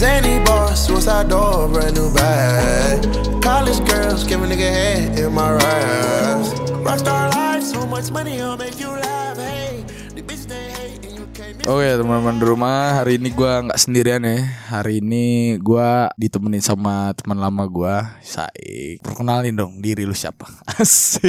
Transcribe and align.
Zany 0.00 0.40
boss, 0.48 0.88
suicide 0.88 1.28
door, 1.28 1.68
brand 1.68 1.92
new 1.92 2.08
bag. 2.16 3.04
College 3.44 3.84
girls, 3.84 4.24
give 4.24 4.40
a 4.40 4.48
nigga 4.48 4.64
head 4.64 5.12
in 5.12 5.28
my 5.28 5.52
raps. 5.52 6.56
Rockstar 6.80 7.28
life, 7.36 7.60
so 7.60 7.84
much 7.84 8.08
money, 8.08 8.40
I'll 8.40 8.56
make 8.56 8.80
you 8.80 8.88
laugh. 8.88 9.36
Hey, 9.36 9.84
the 10.16 10.24
bitch 10.24 10.48
they 10.48 10.72
hate, 10.72 11.04
and 11.04 11.20
you 11.20 11.28
can't 11.36 11.52
miss 11.52 11.68
Oke 11.68 11.84
teman-teman 11.84 12.40
di 12.40 12.44
rumah 12.48 12.96
hari 12.96 13.20
ini 13.20 13.28
gua 13.28 13.60
nggak 13.68 13.76
sendirian 13.76 14.24
ya 14.24 14.40
Hari 14.72 15.04
ini 15.04 15.60
gua 15.60 16.08
ditemenin 16.16 16.64
sama 16.64 17.12
teman 17.12 17.36
lama 17.36 17.68
gua 17.68 18.16
Saik 18.24 19.04
Perkenalin 19.04 19.52
dong 19.52 19.84
diri 19.84 20.08
lu 20.08 20.16
siapa 20.16 20.48
Asik 20.80 21.28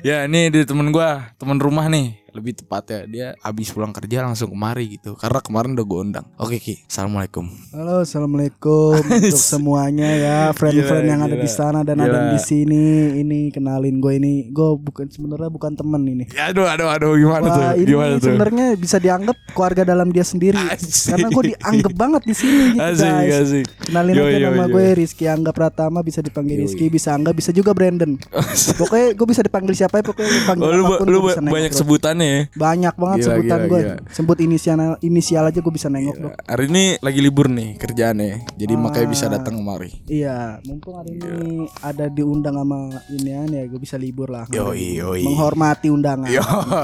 Ya 0.00 0.24
ini 0.24 0.48
di 0.48 0.64
temen 0.64 0.88
gua 0.88 1.36
Temen 1.36 1.60
rumah 1.60 1.84
nih 1.92 2.19
lebih 2.34 2.52
tepatnya 2.58 3.00
dia 3.06 3.26
habis 3.42 3.70
pulang 3.70 3.94
kerja 3.94 4.22
langsung 4.24 4.50
kemari 4.52 4.98
gitu 4.98 5.14
karena 5.18 5.40
kemarin 5.42 5.74
udah 5.74 5.86
gue 5.86 6.00
undang 6.00 6.26
oke 6.38 6.56
ki 6.56 6.86
assalamualaikum 6.86 7.50
Halo, 7.70 8.02
assalamualaikum 8.02 8.98
untuk 9.30 9.38
semuanya 9.38 10.08
ya, 10.10 10.38
friend-friend 10.50 11.06
Gila, 11.06 11.12
yang 11.14 11.22
ada 11.22 11.36
di 11.38 11.50
sana 11.50 11.80
dan 11.86 12.02
Gila. 12.02 12.08
ada 12.10 12.20
di 12.34 12.40
sini. 12.42 13.14
Ini 13.22 13.54
kenalin 13.54 14.02
gue 14.02 14.12
ini, 14.18 14.50
gue 14.50 14.70
bukan 14.74 15.06
sebenarnya 15.06 15.46
bukan 15.48 15.78
temen 15.78 16.02
ini. 16.02 16.24
ya 16.34 16.50
aduh 16.50 16.66
aduh 16.66 16.90
aduh 16.90 17.14
gimana 17.14 17.46
tuh 17.46 17.62
Wah, 17.62 17.74
ini 17.78 17.86
gimana 17.86 18.14
tuh 18.18 18.26
sebenarnya 18.26 18.66
bisa 18.74 18.96
dianggap 18.98 19.36
keluarga 19.54 19.82
dalam 19.86 20.10
dia 20.10 20.26
sendiri. 20.26 20.58
Asik. 20.58 21.14
Karena 21.14 21.28
gue 21.30 21.44
dianggap 21.54 21.92
banget 21.94 22.22
di 22.26 22.34
sini 22.34 22.62
gitu 22.74 22.82
asik 22.82 23.10
guys. 23.10 23.38
asik 23.38 23.64
Kenalin 23.86 24.14
Yo, 24.14 24.24
aja 24.26 24.36
yo, 24.36 24.48
nama 24.50 24.64
yo. 24.66 24.72
gue 24.74 24.86
Rizky 24.98 25.24
Angga 25.30 25.52
Pratama 25.54 25.98
bisa 26.02 26.20
dipanggil 26.20 26.56
Yo, 26.58 26.62
Rizky, 26.66 26.86
bisa 26.90 27.14
Angga, 27.14 27.30
bisa 27.30 27.50
juga 27.54 27.70
Brandon. 27.70 28.18
pokoknya 28.80 29.08
gue 29.14 29.26
bisa 29.30 29.42
dipanggil 29.46 29.74
siapa 29.78 30.02
ya 30.02 30.04
pokoknya 30.04 30.30
lu 30.30 30.40
panggil 30.46 30.66
oh, 30.66 30.72
lu, 30.74 30.84
lu 31.06 31.18
nengok, 31.30 31.54
banyak 31.54 31.72
bro. 31.72 31.78
Sebutannya 32.20 32.28
ya 32.28 32.42
Banyak 32.52 32.94
banget 32.94 33.16
Gila, 33.16 33.26
sebutan 33.26 33.58
gila, 33.58 33.66
gue. 33.66 33.80
gila. 33.80 33.94
Sebut 34.10 34.38
inisial 34.38 34.78
inisial 35.00 35.44
aja 35.44 35.58
gue 35.58 35.72
bisa 35.72 35.88
nengok 35.88 36.16
bro. 36.16 36.30
hari 36.44 36.64
ini 36.66 36.84
lagi 36.98 37.20
libur 37.20 37.46
nih 37.46 37.74
kerjaannya 37.76 38.28
jadi 38.54 38.74
makanya 38.74 39.08
bisa 39.08 39.24
Ah. 39.24 39.32
datang 39.32 39.56
kemari 39.56 39.92
Iya, 40.04 40.58
mumpung 40.64 40.96
hari 40.96 41.14
ini 41.14 41.64
ada 41.80 42.06
diundang 42.06 42.52
sama 42.52 42.78
inian 43.08 43.48
ya, 43.48 43.62
gue 43.64 43.78
bisa 43.78 43.94
libur 43.94 44.26
lah. 44.26 44.44
Yoi, 44.48 44.98
yoi. 44.98 45.22
Menghormati 45.22 45.86
undangan. 45.86 46.26
Yo, 46.26 46.42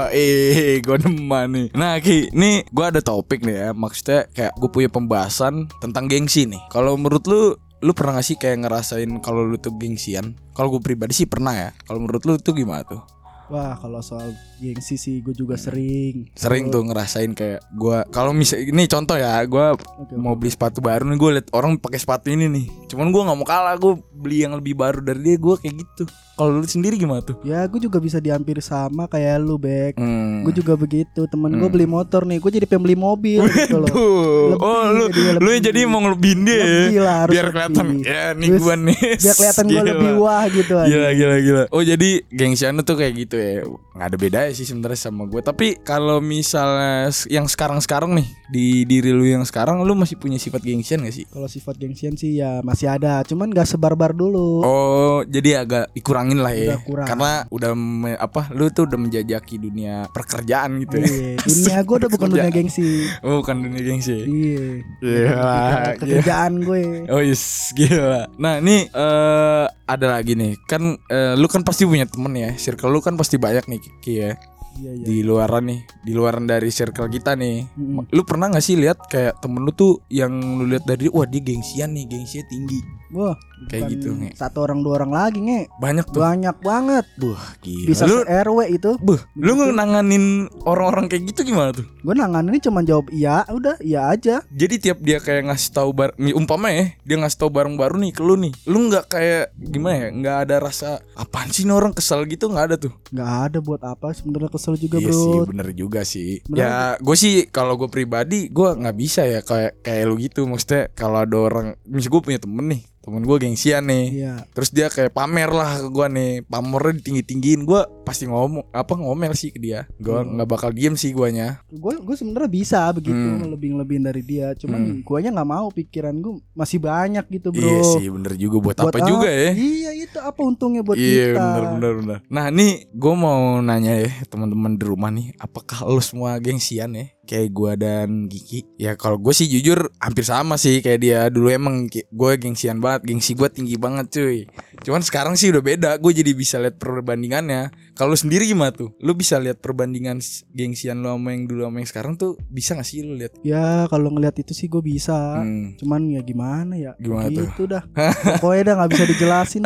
eh, 0.09 0.79
gue 0.85 0.97
demen 0.97 1.47
nih. 1.49 1.67
Nah, 1.73 1.99
Ki, 1.99 2.31
nih 2.31 2.63
gue 2.65 2.85
ada 2.85 2.97
topik 2.97 3.43
nih 3.43 3.55
ya. 3.57 3.69
Maksudnya 3.71 4.25
kayak 4.29 4.53
gue 4.55 4.69
punya 4.69 4.87
pembahasan 4.87 5.67
tentang 5.77 6.07
gengsi 6.07 6.45
nih. 6.45 6.61
Kalau 6.67 6.95
menurut 6.95 7.25
lu, 7.25 7.41
lu 7.77 7.91
pernah 7.91 8.17
gak 8.17 8.25
sih 8.25 8.35
kayak 8.35 8.63
ngerasain 8.63 9.11
kalau 9.19 9.43
lu 9.43 9.57
tuh 9.57 9.75
gengsian? 9.75 10.33
Kalau 10.51 10.69
gue 10.69 10.81
pribadi 10.81 11.13
sih 11.13 11.27
pernah 11.27 11.53
ya. 11.53 11.69
Kalau 11.83 11.99
menurut 11.99 12.23
lu 12.23 12.33
tuh 12.37 12.53
gimana 12.53 12.81
tuh? 12.81 13.01
Wah, 13.47 13.79
kalau 13.79 14.03
soal 14.03 14.35
gengsi 14.59 14.99
sih 14.99 15.23
gue 15.23 15.31
juga 15.31 15.55
sering. 15.55 16.27
Sering 16.35 16.67
tuh 16.67 16.83
ngerasain 16.83 17.31
kayak 17.31 17.63
gue 17.71 17.97
kalau 18.11 18.35
misal 18.35 18.59
ini 18.59 18.83
contoh 18.91 19.15
ya, 19.15 19.39
gue 19.47 19.65
Oke, 19.79 20.19
mau 20.19 20.35
beli 20.35 20.51
sepatu 20.51 20.83
baru 20.83 21.07
nih, 21.07 21.15
gue 21.15 21.29
liat 21.39 21.47
orang 21.55 21.79
pakai 21.79 21.95
sepatu 21.95 22.27
ini 22.27 22.51
nih. 22.51 22.65
Cuman 22.91 23.07
gue 23.07 23.21
nggak 23.23 23.37
mau 23.39 23.47
kalah, 23.47 23.79
gue 23.79 23.95
beli 24.11 24.43
yang 24.43 24.51
lebih 24.59 24.75
baru 24.75 24.99
dari 24.99 25.23
dia, 25.23 25.35
gue 25.39 25.55
kayak 25.63 25.75
gitu. 25.79 26.03
Kalau 26.37 26.61
lu 26.61 26.67
sendiri 26.69 27.01
gimana 27.01 27.25
tuh? 27.25 27.41
Ya, 27.41 27.65
gue 27.65 27.81
juga 27.81 27.97
bisa 27.97 28.21
dihampir 28.21 28.61
sama 28.61 29.09
kayak 29.09 29.41
lu, 29.41 29.57
Bek. 29.57 29.97
Hmm. 29.97 30.45
Gue 30.45 30.53
juga 30.53 30.77
begitu. 30.77 31.25
Temen 31.25 31.57
gue 31.57 31.65
beli 31.65 31.89
motor 31.89 32.29
nih, 32.29 32.37
gue 32.37 32.51
jadi 32.61 32.65
pengen 32.69 32.85
beli 32.85 32.93
mobil 32.93 33.41
gitu 33.49 33.81
loh. 33.81 33.89
Lebih, 33.89 34.61
oh 34.61 34.83
lu 34.93 35.05
jadi 35.09 35.39
lu 35.41 35.49
jadi 35.57 35.79
mau 35.89 35.99
ngelebihin 36.05 36.39
dia 36.45 36.55
ya? 36.55 36.65
Lebih 36.65 37.01
lah, 37.01 37.17
harus 37.25 37.33
biar 37.33 37.45
kelihatan 37.49 37.85
ya 38.05 38.23
nih 38.37 38.49
gua 38.61 38.75
nih 38.77 38.99
Biar 39.17 39.35
kelihatan 39.35 39.65
gue 39.65 39.83
lebih 39.83 40.11
wah 40.21 40.43
gitu 40.45 40.73
aja. 40.77 40.87
Gila 40.87 41.09
gila 41.17 41.37
gila. 41.41 41.63
Oh 41.73 41.81
jadi 41.81 42.09
gengsian 42.29 42.77
tuh 42.85 42.95
kayak 42.95 43.13
gitu 43.17 43.35
ya. 43.37 43.65
nggak 43.97 44.13
ada 44.13 44.17
bedanya 44.21 44.51
sih 44.53 44.65
sebenarnya 44.69 44.99
sama 45.09 45.25
gue. 45.25 45.41
Tapi 45.41 45.81
kalau 45.81 46.21
misalnya 46.21 47.09
yang 47.33 47.49
sekarang-sekarang 47.49 48.13
nih 48.13 48.27
di 48.53 48.85
diri 48.85 49.09
lu 49.09 49.25
yang 49.25 49.41
sekarang 49.41 49.81
lu 49.81 49.97
masih 49.97 50.21
punya 50.21 50.37
sifat 50.37 50.61
gengsian 50.61 51.01
gak 51.01 51.15
sih? 51.17 51.25
Kalau 51.25 51.49
sifat 51.49 51.81
gengsian 51.81 52.13
sih 52.13 52.37
ya 52.37 52.61
masih 52.61 52.93
ada, 52.93 53.25
cuman 53.25 53.49
gak 53.49 53.65
sebarbar 53.65 54.13
dulu. 54.13 54.61
Oh, 54.61 55.25
jadi 55.25 55.65
agak 55.65 55.97
dikurangin 56.27 56.39
lah 56.43 56.53
ya. 56.53 56.67
Udah 56.67 56.79
kurang. 56.83 57.07
Karena 57.07 57.31
udah 57.47 57.71
me- 57.73 58.19
apa? 58.19 58.41
Lu 58.51 58.67
tuh 58.69 58.83
udah 58.85 58.99
menjajaki 58.99 59.55
dunia 59.55 59.95
pekerjaan 60.11 60.83
gitu 60.83 60.95
ya. 60.99 61.07
Iya, 61.07 61.31
dunia 61.39 61.77
gue 61.87 61.95
udah 62.03 62.09
bukan 62.11 62.27
dunia 62.35 62.51
gengsi. 62.51 62.89
Oh, 63.23 63.39
bukan 63.39 63.55
dunia 63.63 63.81
gengsi. 63.81 64.17
Iya. 64.27 64.65
Gila. 64.99 65.59
Kerjaan 66.03 66.53
gue. 66.61 66.83
Oh 67.07 67.21
yes, 67.23 67.71
gila. 67.71 68.27
Nah 68.35 68.59
ini 68.59 68.91
eh 68.91 69.65
ada 69.87 70.07
lagi 70.19 70.35
nih, 70.35 70.59
kan 70.67 70.99
eh, 71.07 71.33
lu 71.39 71.47
kan 71.47 71.63
pasti 71.63 71.87
punya 71.87 72.03
temen 72.03 72.35
ya, 72.35 72.51
circle 72.59 72.91
lu 72.91 72.99
kan 72.99 73.15
pasti 73.15 73.39
banyak 73.39 73.71
nih 73.71 73.79
Ki 74.03 74.13
ya, 74.19 74.35
Iya 74.77 74.91
iya. 74.93 75.05
di 75.07 75.17
luaran 75.23 75.63
nih, 75.63 75.79
di 76.03 76.11
luaran 76.11 76.43
dari 76.43 76.67
circle 76.69 77.07
kita 77.07 77.39
nih. 77.39 77.71
Mm-mm. 77.79 78.11
Lu 78.11 78.21
pernah 78.27 78.51
gak 78.51 78.61
sih 78.61 78.75
lihat 78.75 79.07
kayak 79.07 79.39
temen 79.39 79.63
lu 79.63 79.71
tuh 79.71 80.03
yang 80.11 80.29
lu 80.59 80.67
lihat 80.67 80.83
dari, 80.83 81.07
wah 81.07 81.23
dia 81.23 81.39
gengsian 81.39 81.95
nih, 81.95 82.03
gengsinya 82.03 82.45
tinggi, 82.51 82.79
Wah, 83.13 83.35
kayak 83.71 83.97
gitu 83.97 84.13
nge. 84.13 84.35
Satu 84.35 84.63
orang 84.67 84.83
dua 84.83 85.03
orang 85.03 85.11
lagi 85.15 85.39
nge. 85.39 85.71
Banyak 85.79 86.05
tuh. 86.11 86.21
Banyak 86.21 86.57
banget. 86.61 87.05
Buh, 87.17 87.39
gila. 87.63 87.87
Bisa 87.87 88.03
lu, 88.05 88.21
RW 88.23 88.59
itu. 88.71 88.91
buh, 88.99 89.19
lu 89.39 89.53
nanganin 89.71 90.51
orang-orang 90.67 91.07
kayak 91.07 91.31
gitu 91.31 91.47
gimana 91.47 91.71
tuh? 91.71 91.87
Gue 92.03 92.15
nanganin 92.15 92.59
cuma 92.59 92.83
jawab 92.83 93.07
iya, 93.11 93.47
udah 93.47 93.79
iya 93.83 94.11
aja. 94.11 94.43
Jadi 94.51 94.75
tiap 94.79 94.99
dia 95.03 95.19
kayak 95.23 95.47
ngasih 95.51 95.69
tahu 95.71 95.89
bar, 95.95 96.11
umpama 96.35 96.71
ya, 96.71 96.95
dia 97.03 97.15
ngasih 97.19 97.39
tahu 97.39 97.49
barang 97.51 97.75
baru 97.75 97.95
nih 97.99 98.11
ke 98.11 98.21
lu 98.23 98.35
nih, 98.39 98.53
lu 98.67 98.87
nggak 98.91 99.05
kayak 99.11 99.55
gimana 99.55 99.95
ya, 99.95 100.07
nggak 100.11 100.37
ada 100.47 100.55
rasa 100.63 100.89
apaan 101.15 101.49
sih 101.51 101.67
nih 101.67 101.75
orang 101.75 101.91
kesel 101.95 102.23
gitu 102.27 102.47
nggak 102.51 102.65
ada 102.73 102.75
tuh? 102.79 102.93
Nggak 103.11 103.31
ada 103.51 103.57
buat 103.63 103.81
apa 103.83 104.11
sebenarnya 104.15 104.51
kesel 104.51 104.75
juga 104.79 104.97
iya 104.99 105.07
bro. 105.07 105.19
sih 105.19 105.37
bener 105.47 105.67
juga 105.73 106.01
sih 106.03 106.29
Bener. 106.47 106.59
ya 106.59 106.71
gue 106.99 107.15
sih 107.17 107.35
kalau 107.49 107.75
gue 107.75 107.89
pribadi 107.91 108.47
gue 108.47 108.69
nggak 108.75 108.97
bisa 108.97 109.21
ya 109.27 109.39
kayak 109.43 109.83
kayak 109.83 110.03
lu 110.07 110.15
gitu 110.19 110.47
maksudnya 110.47 110.89
kalau 110.93 111.23
ada 111.23 111.37
orang 111.37 111.67
misal 111.87 112.11
gue 112.17 112.21
punya 112.23 112.39
temen 112.41 112.65
nih 112.67 112.81
temen 113.07 113.23
gue 113.23 113.37
gengsian 113.39 113.87
nih. 113.87 114.05
Iya. 114.11 114.35
terus 114.51 114.75
dia 114.75 114.91
kayak 114.91 115.15
pamer 115.15 115.47
lah 115.47 115.79
ke 115.79 115.87
gue 115.87 116.07
nih. 116.11 116.31
Pamernya 116.43 116.99
ditinggi 116.99 117.23
tinggiin 117.23 117.61
gue 117.63 117.81
pasti 118.07 118.23
ngomong 118.23 118.71
apa 118.71 118.93
ngomel 118.93 119.33
sih 119.33 119.51
ke 119.51 119.59
dia 119.59 119.83
gue 119.97 120.15
Hmm. 120.15 120.33
nggak 120.33 120.47
bakal 120.47 120.71
diem 120.71 120.95
sih 120.95 121.11
guanya 121.11 121.59
Gue 121.67 121.99
gue 121.99 122.15
sebenarnya 122.15 122.47
bisa 122.47 122.79
begitu 122.89 123.11
Hmm. 123.13 123.43
lebih 123.49 123.75
lebihin 123.75 124.03
dari 124.03 124.21
dia. 124.21 124.55
Cuman 124.55 124.79
Hmm. 124.79 124.99
guanya 125.03 125.29
nggak 125.33 125.49
mau 125.49 125.67
pikiran 125.67 126.15
gue 126.15 126.39
masih 126.53 126.79
banyak 126.79 127.25
gitu 127.29 127.51
bro. 127.51 127.59
iya 127.59 127.81
sih 127.93 128.07
bener 128.07 128.33
juga 128.33 128.57
buat, 128.57 128.77
Buat 128.77 128.93
apa 128.93 128.99
juga 129.03 129.27
ya 129.27 129.51
Iya 129.51 129.91
itu 129.97 130.17
apa 130.17 130.39
untungnya 130.39 130.81
buat 130.81 130.95
Iya 130.95 131.25
kita. 131.29 131.41
bener 131.43 131.63
bener 131.73 131.91
bener. 131.97 132.17
Nah 132.27 132.45
nih 132.47 132.87
gue 132.89 133.13
mau 133.13 133.39
nanya 133.59 133.93
ya 133.99 134.23
teman-teman 134.25 134.73
di 134.73 134.85
rumah 134.85 135.09
nih, 135.09 135.35
apakah 135.37 135.83
lo 135.83 135.99
semua 135.99 136.37
gengsian 136.37 136.93
ya? 136.93 137.05
Kayak 137.23 137.49
gue 137.51 137.71
dan 137.77 138.09
Giki. 138.25 138.63
Ya 138.77 138.95
kalau 138.95 139.17
gue 139.17 139.31
sih 139.31 139.45
jujur 139.45 139.91
hampir 139.97 140.23
sama 140.23 140.55
sih 140.55 140.79
kayak 140.79 140.99
dia 141.01 141.19
dulu 141.27 141.49
emang 141.49 141.75
gue 141.89 142.31
gengsian 142.37 142.77
banget, 142.77 143.03
gengsi 143.05 143.33
gue 143.33 143.49
tinggi 143.49 143.75
banget 143.75 144.07
cuy. 144.09 144.47
Cuman 144.79 145.01
sekarang 145.01 145.35
sih 145.35 145.49
udah 145.49 145.59
beda, 145.59 145.91
gue 145.97 146.11
jadi 146.13 146.31
bisa 146.31 146.55
lihat 146.55 146.79
perbandingannya. 146.79 147.67
Kalau 147.97 148.13
lu 148.13 148.19
sendiri 148.21 148.45
gimana 148.45 148.69
tuh? 148.69 148.93
Lu 149.01 149.17
bisa 149.17 149.41
lihat 149.41 149.57
perbandingan 149.57 150.21
gengsian 150.53 151.01
lo 151.01 151.17
sama 151.17 151.33
yang 151.33 151.49
dulu 151.49 151.65
sama 151.65 151.81
yang 151.81 151.89
sekarang 151.89 152.13
tuh 152.13 152.37
bisa 152.45 152.77
gak 152.77 152.85
sih 152.85 153.01
lu 153.01 153.17
lihat? 153.17 153.33
Ya 153.41 153.89
kalau 153.89 154.13
ngelihat 154.13 154.37
itu 154.37 154.53
sih 154.53 154.69
gue 154.69 154.85
bisa. 154.85 155.41
Hmm. 155.41 155.73
Cuman 155.81 156.05
ya 156.13 156.21
gimana 156.21 156.77
ya 156.77 156.93
Gimana 157.01 157.33
tuh? 157.33 157.49
gitu 157.49 157.63
dah 157.65 157.81
Pokoknya 158.41 158.63
dah 158.69 158.75
gak 158.85 158.91
bisa 158.93 159.03
dijelasin. 159.09 159.63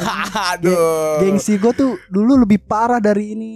Aduh. 0.54 1.26
Gengsi 1.26 1.58
gue 1.58 1.72
tuh 1.74 1.98
dulu 2.06 2.38
lebih 2.46 2.62
parah 2.62 3.02
dari 3.02 3.34
ini 3.34 3.52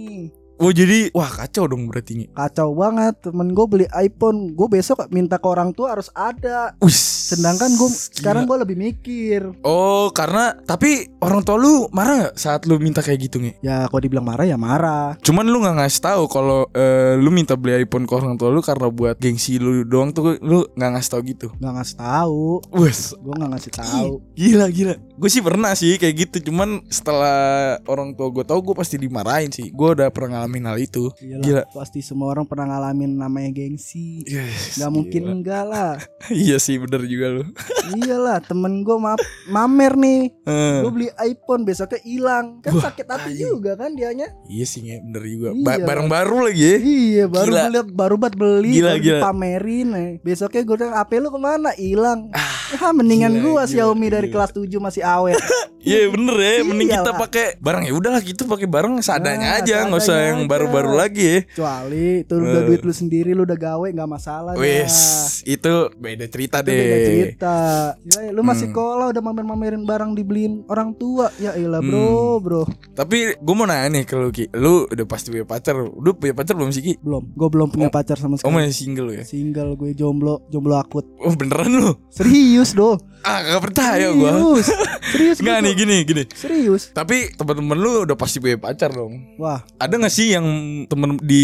Oh 0.57 0.73
jadi 0.73 1.13
wah 1.13 1.29
kacau 1.29 1.69
dong 1.69 1.85
berarti 1.85 2.17
nih. 2.17 2.27
Kacau 2.33 2.73
banget 2.73 3.13
Temen 3.21 3.53
gue 3.53 3.65
beli 3.69 3.85
iPhone 3.93 4.57
Gue 4.57 4.67
besok 4.67 5.05
minta 5.13 5.37
ke 5.37 5.45
orang 5.45 5.69
tua 5.69 5.93
harus 5.93 6.09
ada 6.17 6.73
Us. 6.81 7.29
Sedangkan 7.33 7.77
gue 7.77 7.89
sekarang 7.91 8.49
gue 8.49 8.57
lebih 8.57 8.73
mikir 8.73 9.53
Oh 9.61 10.09
karena 10.09 10.57
tapi 10.65 11.13
orang 11.21 11.45
tua 11.45 11.61
lu 11.61 11.85
marah 11.93 12.25
nggak 12.25 12.35
saat 12.39 12.65
lu 12.65 12.81
minta 12.81 13.05
kayak 13.05 13.29
gitu 13.29 13.37
nih? 13.37 13.53
Ya 13.61 13.85
kalau 13.85 14.01
dibilang 14.01 14.25
marah 14.25 14.49
ya 14.49 14.57
marah 14.57 15.13
Cuman 15.21 15.45
lu 15.45 15.61
nggak 15.61 15.77
ngasih 15.77 16.01
tahu 16.01 16.23
kalau 16.25 16.65
eh, 16.73 17.13
lu 17.19 17.29
minta 17.29 17.53
beli 17.53 17.85
iPhone 17.85 18.09
ke 18.09 18.13
orang 18.17 18.39
tua 18.39 18.49
lu 18.49 18.65
karena 18.65 18.89
buat 18.89 19.21
gengsi 19.21 19.61
lu 19.61 19.85
doang 19.85 20.09
tuh 20.09 20.41
lu 20.41 20.65
nggak 20.73 20.91
ngasih 20.97 21.11
tahu 21.13 21.21
gitu. 21.27 21.47
Gak 21.61 21.73
ngasih 21.77 21.97
tahu 21.99 22.63
Wes 22.73 23.13
Gue 23.19 23.33
gak 23.35 23.51
ngasih 23.53 23.71
tahu 23.77 24.11
gila 24.33 24.65
gila. 24.73 24.95
Gue 25.19 25.29
sih 25.29 25.43
pernah 25.43 25.75
sih 25.77 25.99
kayak 25.99 26.15
gitu. 26.15 26.49
Cuman 26.49 26.81
setelah 26.87 27.77
orang 27.85 28.15
tua 28.15 28.31
gue 28.31 28.45
tahu 28.47 28.71
gue 28.71 28.75
pasti 28.77 28.95
dimarahin 28.95 29.51
sih. 29.51 29.69
Gue 29.69 29.93
udah 29.93 30.09
pernah 30.09 30.46
ngalamin 30.47 30.63
hal 30.65 30.77
itu. 30.79 31.11
Iyalah, 31.19 31.43
Gila. 31.43 31.63
Pasti 31.69 31.99
semua 31.99 32.31
orang 32.31 32.47
pernah 32.47 32.65
ngalamin 32.69 33.11
namanya 33.13 33.51
gengsi 33.51 34.23
Yes, 34.23 34.77
Gak 34.77 34.87
mungkin 34.89 35.21
gila. 35.21 35.33
enggak 35.33 35.63
lah 35.65 35.91
iya 36.33 36.55
sih 36.57 36.79
bener 36.79 37.03
juga 37.03 37.27
lu. 37.29 37.43
Iyalah 37.99 38.39
temen 38.39 38.79
gue 38.81 38.95
ma 38.95 39.19
mamer 39.45 39.93
nih 39.93 40.21
Eh, 40.41 40.79
Gue 40.79 40.91
beli 40.93 41.07
iPhone 41.19 41.63
besoknya 41.63 41.99
hilang 42.01 42.59
Kan 42.61 42.71
Wah, 42.73 42.87
sakit 42.87 43.05
hati 43.05 43.31
tai. 43.33 43.41
juga 43.41 43.75
kan 43.75 43.91
dianya 43.91 44.31
iya 44.47 44.63
sih 44.63 44.79
nge, 44.81 45.03
bener 45.03 45.23
juga. 45.25 45.49
Iya. 45.51 45.63
Ba- 45.67 45.83
barang 45.85 46.07
baru 46.07 46.37
lagi 46.47 46.63
ya. 46.63 46.75
Iya 46.77 47.23
baru 47.27 47.45
Gila. 47.45 47.59
gue 47.59 47.73
liat 47.73 47.89
baru 47.91 48.15
buat 48.15 48.33
beli 48.33 48.71
Gila, 48.73 48.87
baru 48.87 49.01
gila. 49.01 49.19
dipamerin 49.19 49.87
eh. 49.93 50.11
Besoknya 50.21 50.61
gue 50.63 50.75
bilang 50.77 50.95
HP 50.95 51.11
lu 51.17 51.29
ke 51.29 51.39
mana 51.41 51.69
hilang 51.73 52.31
ah, 52.31 52.91
mendingan 52.91 53.33
gila, 53.33 53.43
gua 53.43 53.53
gila, 53.59 53.63
Xiaomi 53.67 54.07
dari 54.07 54.27
kelas 54.29 54.51
7 54.51 54.63
masih 54.77 55.03
awet 55.03 55.35
Iya 55.87 55.99
bener 56.09 56.35
ya, 56.35 56.53
mending 56.61 56.89
kita 56.91 57.11
pakai 57.13 57.45
barang 57.57 57.83
ya 57.83 57.93
udahlah 57.93 58.19
kita 58.19 58.43
pakai 58.43 58.67
barang 58.67 58.93
seadanya 58.99 59.47
Nah, 59.47 59.57
aja, 59.57 59.75
nggak 59.81 60.01
usah 60.01 60.17
yang 60.25 60.39
baru-baru 60.45 60.91
lagi 60.93 61.23
ya. 61.23 61.39
Kecuali 61.47 62.21
itu 62.21 62.33
udah 62.35 62.61
duit 62.61 62.81
lu 62.81 62.91
sendiri 62.91 63.31
lu 63.31 63.41
udah 63.41 63.55
gawe 63.55 63.87
nggak 63.87 64.09
masalah. 64.09 64.51
Wes, 64.53 64.95
itu 65.43 65.71
beda 65.93 66.25
cerita 66.25 66.59
Itu 66.59 66.67
deh. 66.67 66.75
beda 66.75 66.97
cerita. 67.01 67.55
Gila, 67.97 68.19
ya, 68.21 68.31
lu 68.31 68.41
masih 68.41 68.65
Hmm. 68.65 68.73
sekolah 68.73 69.05
udah 69.07 69.21
mamer-mamerin 69.23 69.83
barang 69.83 70.11
dibeliin 70.13 70.67
orang 70.67 70.91
tua. 70.93 71.31
Ya 71.37 71.53
iyalah 71.53 71.79
Hmm. 71.79 71.89
bro, 71.89 72.11
bro. 72.39 72.63
Tapi 72.91 73.17
gue 73.33 73.55
mau 73.55 73.63
nanya 73.63 73.87
nih 73.89 74.03
ke 74.03 74.13
lu 74.13 74.29
Ki, 74.29 74.51
lu 74.51 74.85
udah 74.85 75.05
pasti 75.05 75.29
punya 75.29 75.45
pacar, 75.45 75.79
udah 75.79 76.13
punya 76.13 76.33
pacar 76.33 76.53
belum 76.53 76.69
sih 76.69 76.81
Ki? 76.81 76.93
Belum. 76.99 77.23
Gue 77.31 77.47
belum 77.47 77.67
punya 77.69 77.87
pacar 77.87 78.17
sama 78.17 78.35
Oh 78.35 78.39
sekali. 78.43 78.53
masih 78.59 78.75
single 78.75 79.09
ya? 79.13 79.23
Single 79.23 79.71
gue 79.73 79.91
jomblo, 79.93 80.43
jomblo 80.47 80.75
akut. 80.75 81.07
Oh 81.17 81.31
beneran 81.31 81.71
lu? 81.71 81.95
Serius 82.09 82.73
doh. 82.73 82.99
Ah 83.21 83.39
gak 83.41 83.61
percaya 83.63 84.09
gue. 84.09 84.27
Serius. 84.27 84.67
Serius 85.13 85.37
Nggak 85.39 85.55
gua 85.55 85.63
nih. 85.63 85.73
Gini 85.77 86.01
gini. 86.01 86.23
Serius. 86.33 86.89
Tapi 86.89 87.37
teman-teman 87.37 87.77
lu 87.77 88.03
udah 88.03 88.17
pasti 88.17 88.41
punya 88.41 88.57
pacar 88.57 88.89
dong. 88.89 89.37
Wah, 89.37 89.61
Ada 89.77 90.01
gak 90.01 90.09
sih 90.09 90.33
yang 90.33 90.45
temen 90.89 91.21
di 91.21 91.43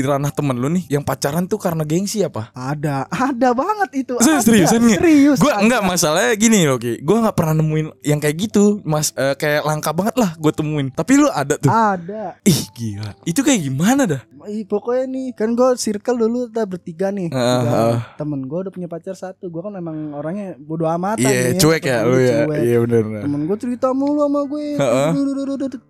ranah 0.00 0.28
temen 0.30 0.54
lu 0.54 0.68
nih 0.68 0.84
yang 0.90 1.00
pacaran 1.00 1.48
tuh 1.48 1.56
karena 1.56 1.82
gengsi 1.82 2.20
apa? 2.20 2.52
ada. 2.52 3.08
Ada 3.08 3.56
banget 3.56 4.04
itu. 4.04 4.14
Se- 4.20 4.28
Ada. 4.30 4.44
seriusan 4.44 4.80
nggak? 4.84 5.00
Serius. 5.00 5.38
Gue 5.40 5.52
enggak 5.52 5.80
masalahnya 5.80 6.34
gini 6.36 6.68
loh 6.68 6.76
Ki 6.76 7.00
Gue 7.00 7.16
gak 7.16 7.32
pernah 7.32 7.56
nemuin 7.56 8.04
yang 8.04 8.20
kayak 8.20 8.36
gitu 8.36 8.82
Mas 8.82 9.14
eh, 9.14 9.32
Kayak 9.34 9.64
langka 9.64 9.90
banget 9.94 10.14
lah 10.18 10.30
gue 10.36 10.52
temuin 10.52 10.90
Tapi 10.90 11.12
lu 11.16 11.28
ada 11.30 11.54
tuh 11.56 11.70
Ada. 11.70 12.36
Ih 12.44 12.60
gila 12.74 13.16
Itu 13.24 13.40
kayak 13.40 13.60
gimana 13.64 14.04
dah 14.04 14.22
Ih, 14.48 14.64
pokoknya 14.64 15.04
nih 15.04 15.26
kan 15.36 15.52
gue 15.52 15.68
circle 15.76 16.16
dulu 16.16 16.48
kita 16.48 16.64
bertiga 16.64 17.12
nih. 17.12 17.28
Tiga. 17.28 17.44
ah. 17.68 17.98
Temen 18.16 18.48
gue 18.48 18.58
udah 18.64 18.72
punya 18.72 18.88
pacar 18.88 19.12
satu. 19.12 19.52
Gue 19.52 19.60
kan 19.60 19.68
memang 19.68 20.16
orangnya 20.16 20.56
bodo 20.56 20.88
amatan. 20.88 21.28
Iya 21.28 21.52
nih 21.52 21.60
cuek 21.60 21.84
ya 21.84 21.98
lu 22.08 22.16
gua 22.16 22.24
ya. 22.24 22.40
Iya 22.56 22.76
bener 22.80 23.02
bener. 23.04 23.22
Temen 23.28 23.40
gue 23.44 23.56
cerita 23.70 23.94
mulu 23.94 24.26
sama 24.26 24.42
gue. 24.42 24.66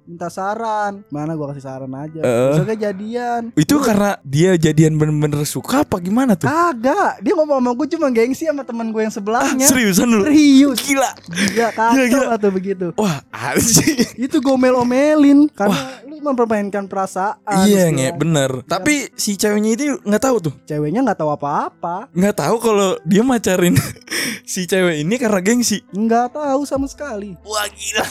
Minta 0.05 0.29
saran. 0.29 1.00
Mana 1.09 1.32
gue 1.32 1.47
kasih 1.49 1.65
saran 1.65 1.88
aja. 1.97 2.21
Besoknya 2.21 2.93
jadian. 2.93 3.43
Itu 3.56 3.81
karena 3.81 4.21
dia 4.21 4.53
jadian 4.55 5.00
bener-bener 5.00 5.49
suka 5.49 5.81
apa 5.81 5.97
gimana 5.97 6.37
tuh? 6.37 6.44
Kagak. 6.44 7.25
Dia 7.25 7.32
ngomong 7.32 7.56
sama 7.56 7.71
gue 7.73 7.87
cuma 7.97 8.06
gengsi 8.12 8.44
sama 8.44 8.61
temen 8.62 8.93
gue 8.93 9.00
yang 9.00 9.09
Ah, 9.11 9.17
sebelahnya 9.17 9.67
seriusan 9.67 10.06
lu? 10.06 10.29
Serius. 10.29 10.79
Gila. 10.85 11.11
Gila 11.25 11.69
kacau 11.73 12.23
tuh 12.37 12.53
begitu. 12.53 12.87
Wah 12.94 13.25
anjing 13.32 14.05
Itu 14.15 14.38
gue 14.38 14.53
omel-omelin 14.53 15.49
Karena 15.50 16.05
lu 16.05 16.21
mempermainkan 16.21 16.85
perasaan. 16.85 17.65
Iya 17.65 17.88
nge 17.88 18.09
bener. 18.15 18.50
Tapi 18.67 19.09
si 19.17 19.35
ceweknya 19.35 19.71
itu 19.73 19.85
gak 20.05 20.21
tahu 20.21 20.37
tuh? 20.38 20.55
Ceweknya 20.69 21.00
gak 21.06 21.25
tahu 21.25 21.33
apa-apa. 21.33 22.12
Nggak 22.12 22.37
tahu 22.37 22.56
kalau 22.61 22.91
dia 23.03 23.25
macarin 23.25 23.73
si 24.53 24.67
cewek 24.67 25.00
ini 25.00 25.15
karena 25.17 25.41
gengsi? 25.41 25.81
Nggak 25.91 26.35
tahu 26.35 26.61
sama 26.62 26.85
sekali. 26.85 27.35
Wah 27.43 27.60
gila 27.69 28.07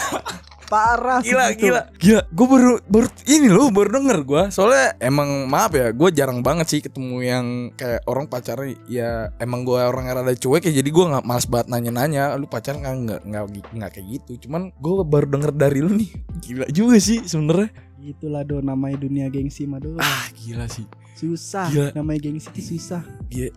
Parah 0.69 1.17
Gila 1.25 1.49
segitu. 1.49 1.73
gila. 1.73 1.81
Gila 1.97 2.21
Gue 2.37 2.45
baru 2.45 2.71
baru 2.85 3.07
Ini 3.25 3.47
loh 3.49 3.73
baru 3.73 3.89
denger 3.97 4.17
gue 4.21 4.43
Soalnya 4.53 4.93
emang 5.01 5.49
maaf 5.49 5.73
ya 5.73 5.89
Gue 5.89 6.13
jarang 6.13 6.45
banget 6.45 6.69
sih 6.69 6.79
ketemu 6.85 7.25
yang 7.25 7.45
Kayak 7.73 8.05
orang 8.05 8.29
pacaran 8.29 8.77
Ya 8.85 9.33
emang 9.41 9.65
gue 9.65 9.81
orang 9.81 10.05
yang 10.05 10.21
rada 10.21 10.29
cuek 10.29 10.69
ya 10.69 10.73
Jadi 10.77 10.89
gue 10.93 11.05
gak 11.09 11.25
males 11.25 11.49
banget 11.49 11.73
nanya-nanya 11.73 12.37
Lu 12.37 12.45
pacaran 12.45 12.85
kan 12.85 12.95
nggak 13.01 13.21
nggak 13.25 13.43
nggak 13.73 13.89
kayak 13.97 14.07
gitu. 14.13 14.45
Cuman 14.45 14.69
gue 14.77 14.93
baru 15.01 15.25
denger 15.27 15.51
dari 15.57 15.79
lu 15.81 15.89
nih. 15.89 16.09
Gila 16.45 16.65
juga 16.69 17.01
sih 17.01 17.25
sebenernya 17.25 17.73
Itulah 17.99 18.45
do 18.45 18.61
namanya 18.61 19.01
dunia 19.01 19.25
gengsi 19.27 19.65
mah 19.65 19.81
do 19.81 19.97
Ah 19.97 20.29
gila 20.37 20.69
sih 20.69 20.85
Susah 21.19 21.67
Gila. 21.67 21.91
Namanya 21.91 22.19
gengsi 22.31 22.47
itu 22.55 22.61
susah 22.75 23.03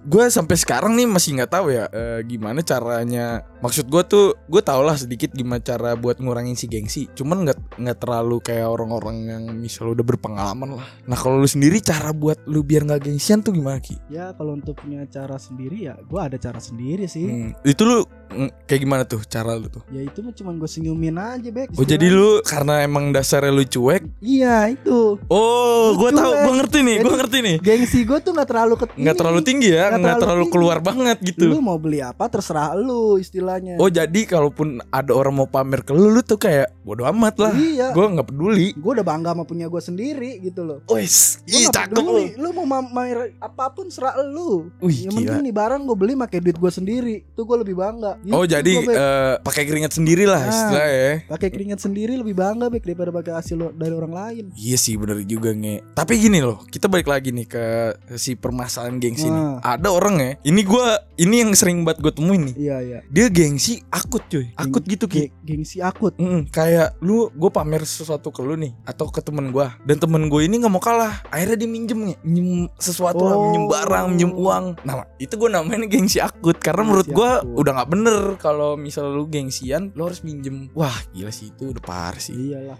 Gue 0.05 0.25
sampai 0.29 0.59
sekarang 0.59 0.99
nih 0.99 1.09
masih 1.09 1.39
nggak 1.39 1.53
tahu 1.55 1.73
ya 1.73 1.89
eh, 1.89 2.21
gimana 2.27 2.61
caranya. 2.61 3.41
Maksud 3.65 3.89
gue 3.89 4.03
tuh 4.05 4.37
gue 4.51 4.61
tau 4.61 4.83
lah 4.85 4.99
sedikit 4.99 5.33
gimana 5.33 5.63
cara 5.63 5.97
buat 5.97 6.21
ngurangin 6.21 6.59
si 6.59 6.69
gengsi. 6.69 7.09
Cuman 7.17 7.49
nggak 7.49 7.81
nggak 7.81 7.99
terlalu 8.03 8.43
kayak 8.45 8.69
orang-orang 8.69 9.17
yang 9.25 9.43
misal 9.57 9.97
udah 9.97 10.05
berpengalaman 10.05 10.77
lah. 10.77 10.87
Nah 11.09 11.17
kalau 11.17 11.41
lu 11.41 11.49
sendiri 11.49 11.81
cara 11.81 12.13
buat 12.13 12.37
lu 12.45 12.61
biar 12.61 12.85
nggak 12.85 13.09
gengsian 13.09 13.41
tuh 13.41 13.55
gimana 13.57 13.81
ki? 13.81 13.97
Ya 14.13 14.35
kalau 14.37 14.59
untuk 14.59 14.77
punya 14.77 15.07
cara 15.09 15.39
sendiri 15.39 15.89
ya 15.89 15.95
Gue 16.05 16.21
ada 16.21 16.37
cara 16.37 16.59
sendiri 16.59 17.07
sih 17.09 17.25
Hmm, 17.25 17.51
Itu 17.63 17.87
lu 17.87 17.99
mm, 18.33 18.67
kayak 18.67 18.81
gimana 18.83 19.03
tuh 19.07 19.23
cara 19.25 19.55
lu 19.57 19.71
tuh? 19.71 19.81
Ya 19.89 20.03
itu 20.03 20.21
mah 20.21 20.35
cuma 20.35 20.51
gue 20.53 20.69
senyumin 20.69 21.17
aja 21.17 21.49
Bek 21.49 21.79
Oh 21.79 21.87
jadi 21.87 22.07
lu 22.11 22.43
karena 22.45 22.83
emang 22.85 23.15
dasarnya 23.15 23.53
lu 23.55 23.65
cuek. 23.65 24.03
Iya 24.21 24.69
itu 24.75 25.17
Oh 25.31 25.95
gue 25.97 26.11
tahu 26.13 26.33
cuek. 26.33 26.43
gue 26.45 26.53
ngerti 26.61 26.79
nih 26.83 26.97
gue 27.01 27.15
ngerti 27.15 27.39
nih. 27.41 27.52
Gengsi 27.59 28.03
gue 28.03 28.19
tuh 28.19 28.33
gak 28.33 28.47
terlalu 28.47 28.75
ke 28.77 28.85
Nggak 28.95 29.17
terlalu 29.17 29.41
tinggi 29.41 29.69
ya, 29.69 29.89
Nggak 29.89 29.93
nggak 29.93 29.99
terlalu 29.99 30.21
terlalu 30.23 30.41
tinggi. 30.41 30.53
keluar 30.55 30.79
banget 30.79 31.17
gitu. 31.23 31.45
Lu 31.47 31.59
mau 31.59 31.77
beli 31.77 31.99
apa 31.99 32.25
terserah 32.27 32.73
lu 32.73 33.17
istilahnya 33.17 33.77
Oh 33.77 33.89
jadi 33.89 34.21
kalaupun 34.23 34.69
ada 34.87 35.13
orang 35.13 35.35
mau 35.35 35.47
pamer 35.47 35.81
ke 35.81 35.91
lu, 35.91 36.09
lu 36.09 36.21
tuh 36.21 36.37
kayak 36.37 36.71
bodo 36.81 37.05
amat 37.05 37.35
lah. 37.39 37.53
Iya 37.53 37.91
Gue 37.91 38.07
nggak 38.07 38.27
peduli. 38.27 38.69
Gue 38.73 38.93
udah 38.93 39.05
bangga 39.05 39.31
sama 39.31 39.43
punya 39.43 39.67
gue 39.67 39.79
sendiri 39.79 40.39
gitu 40.41 40.63
loh 40.63 40.79
Wes, 40.87 41.43
ih 41.45 41.67
cakep 41.67 41.99
lu. 41.99 42.31
Lu 42.37 42.49
mau 42.55 42.65
mamer 42.65 43.35
apa 43.39 43.69
pun 43.69 43.89
serah 43.89 44.15
lu 44.19 44.71
Wih, 44.79 45.05
Yang 45.05 45.13
gila. 45.13 45.19
penting 45.19 45.41
nih 45.43 45.55
barang 45.55 45.81
gue 45.83 45.97
beli 45.97 46.13
pakai 46.15 46.39
duit 46.39 46.57
gue 46.57 46.71
sendiri 46.71 47.17
Tuh 47.33 47.43
gue 47.43 47.57
lebih 47.59 47.75
bangga 47.75 48.19
Oh 48.29 48.43
Gitu 48.43 48.53
jadi 48.53 48.73
gua, 48.75 48.85
Bek. 48.85 48.95
eh, 48.95 49.35
pakai 49.43 49.63
keringat 49.65 49.93
sendiri 49.93 50.25
lah 50.25 50.39
Nah. 50.39 50.51
istilahnya 50.51 50.95
ya. 50.95 51.15
pakai 51.29 51.49
keringat 51.49 51.81
sendiri 51.81 52.13
lebih 52.15 52.35
bangga 52.35 52.67
Bek 52.67 52.83
daripada 52.83 53.11
pakai 53.11 53.33
hasil 53.35 53.57
dari 53.73 53.93
orang 53.93 54.13
lain 54.13 54.45
Iya 54.53 54.77
sih 54.77 54.95
bener 54.95 55.23
juga 55.23 55.51
nge. 55.51 55.83
Tapi 55.93 56.13
gini 56.17 56.39
loh, 56.39 56.63
kita 56.65 56.87
balik 56.87 57.07
lagi 57.07 57.31
nih 57.31 57.42
ke 57.45 57.65
si 58.13 58.33
permasalahan 58.33 58.97
gengsi 58.97 59.25
nih. 59.25 59.33
Nah. 59.33 59.59
Ada 59.61 59.89
orang 59.89 60.17
ya, 60.17 60.31
ini 60.45 60.63
gua 60.63 60.85
ini 61.15 61.41
yang 61.41 61.53
sering 61.53 61.83
banget 61.83 62.01
gue 62.01 62.13
temuin 62.13 62.43
nih. 62.45 62.55
Iya 62.59 62.77
iya 62.81 62.99
Dia 63.07 63.27
gengsi 63.29 63.79
akut 63.87 64.27
cuy, 64.27 64.51
akut 64.55 64.83
gitu 64.83 65.07
ki. 65.07 65.21
Ge- 65.23 65.33
Gengsi 65.45 65.79
akut 65.79 66.15
Mm, 66.15 66.47
kayak 66.49 66.99
lu 66.99 67.27
gue 67.31 67.49
pamer 67.49 67.83
sesuatu 67.83 68.29
ke 68.29 68.41
lu 68.41 68.55
nih 68.55 68.75
atau 68.83 69.07
ke 69.07 69.21
temen 69.21 69.51
gua 69.51 69.75
dan 69.83 69.97
temen 69.97 70.27
gue 70.27 70.41
ini 70.41 70.57
nggak 70.57 70.71
mau 70.71 70.79
kalah 70.79 71.19
akhirnya 71.27 71.57
dia 71.57 71.69
minjem 71.69 71.99
nih 72.01 72.17
minjem 72.21 72.49
sesuatu 72.75 73.21
lah 73.21 73.31
Oh. 73.33 73.43
minjem 73.45 73.65
barang 73.67 74.05
minjem 74.09 74.33
uang 74.33 74.65
nah 74.81 75.07
itu 75.17 75.33
gue 75.33 75.49
namanya 75.49 75.83
gengsi 75.85 76.19
akut 76.19 76.57
karena 76.57 76.83
menurut 76.83 77.05
Gengsi 77.05 77.17
gua 77.17 77.31
akut. 77.39 77.55
udah 77.57 77.73
nggak 77.73 77.91
bener 77.91 78.21
kalau 78.37 78.71
misal 78.75 79.09
lu 79.09 79.25
gengsian 79.27 79.91
lu 79.91 80.03
harus 80.03 80.21
minjem 80.21 80.71
wah 80.73 80.95
gila 81.11 81.31
sih 81.31 81.49
itu 81.49 81.71
udah 81.71 81.83
parah 81.83 82.19
sih 82.19 82.35
Iyalah 82.35 82.79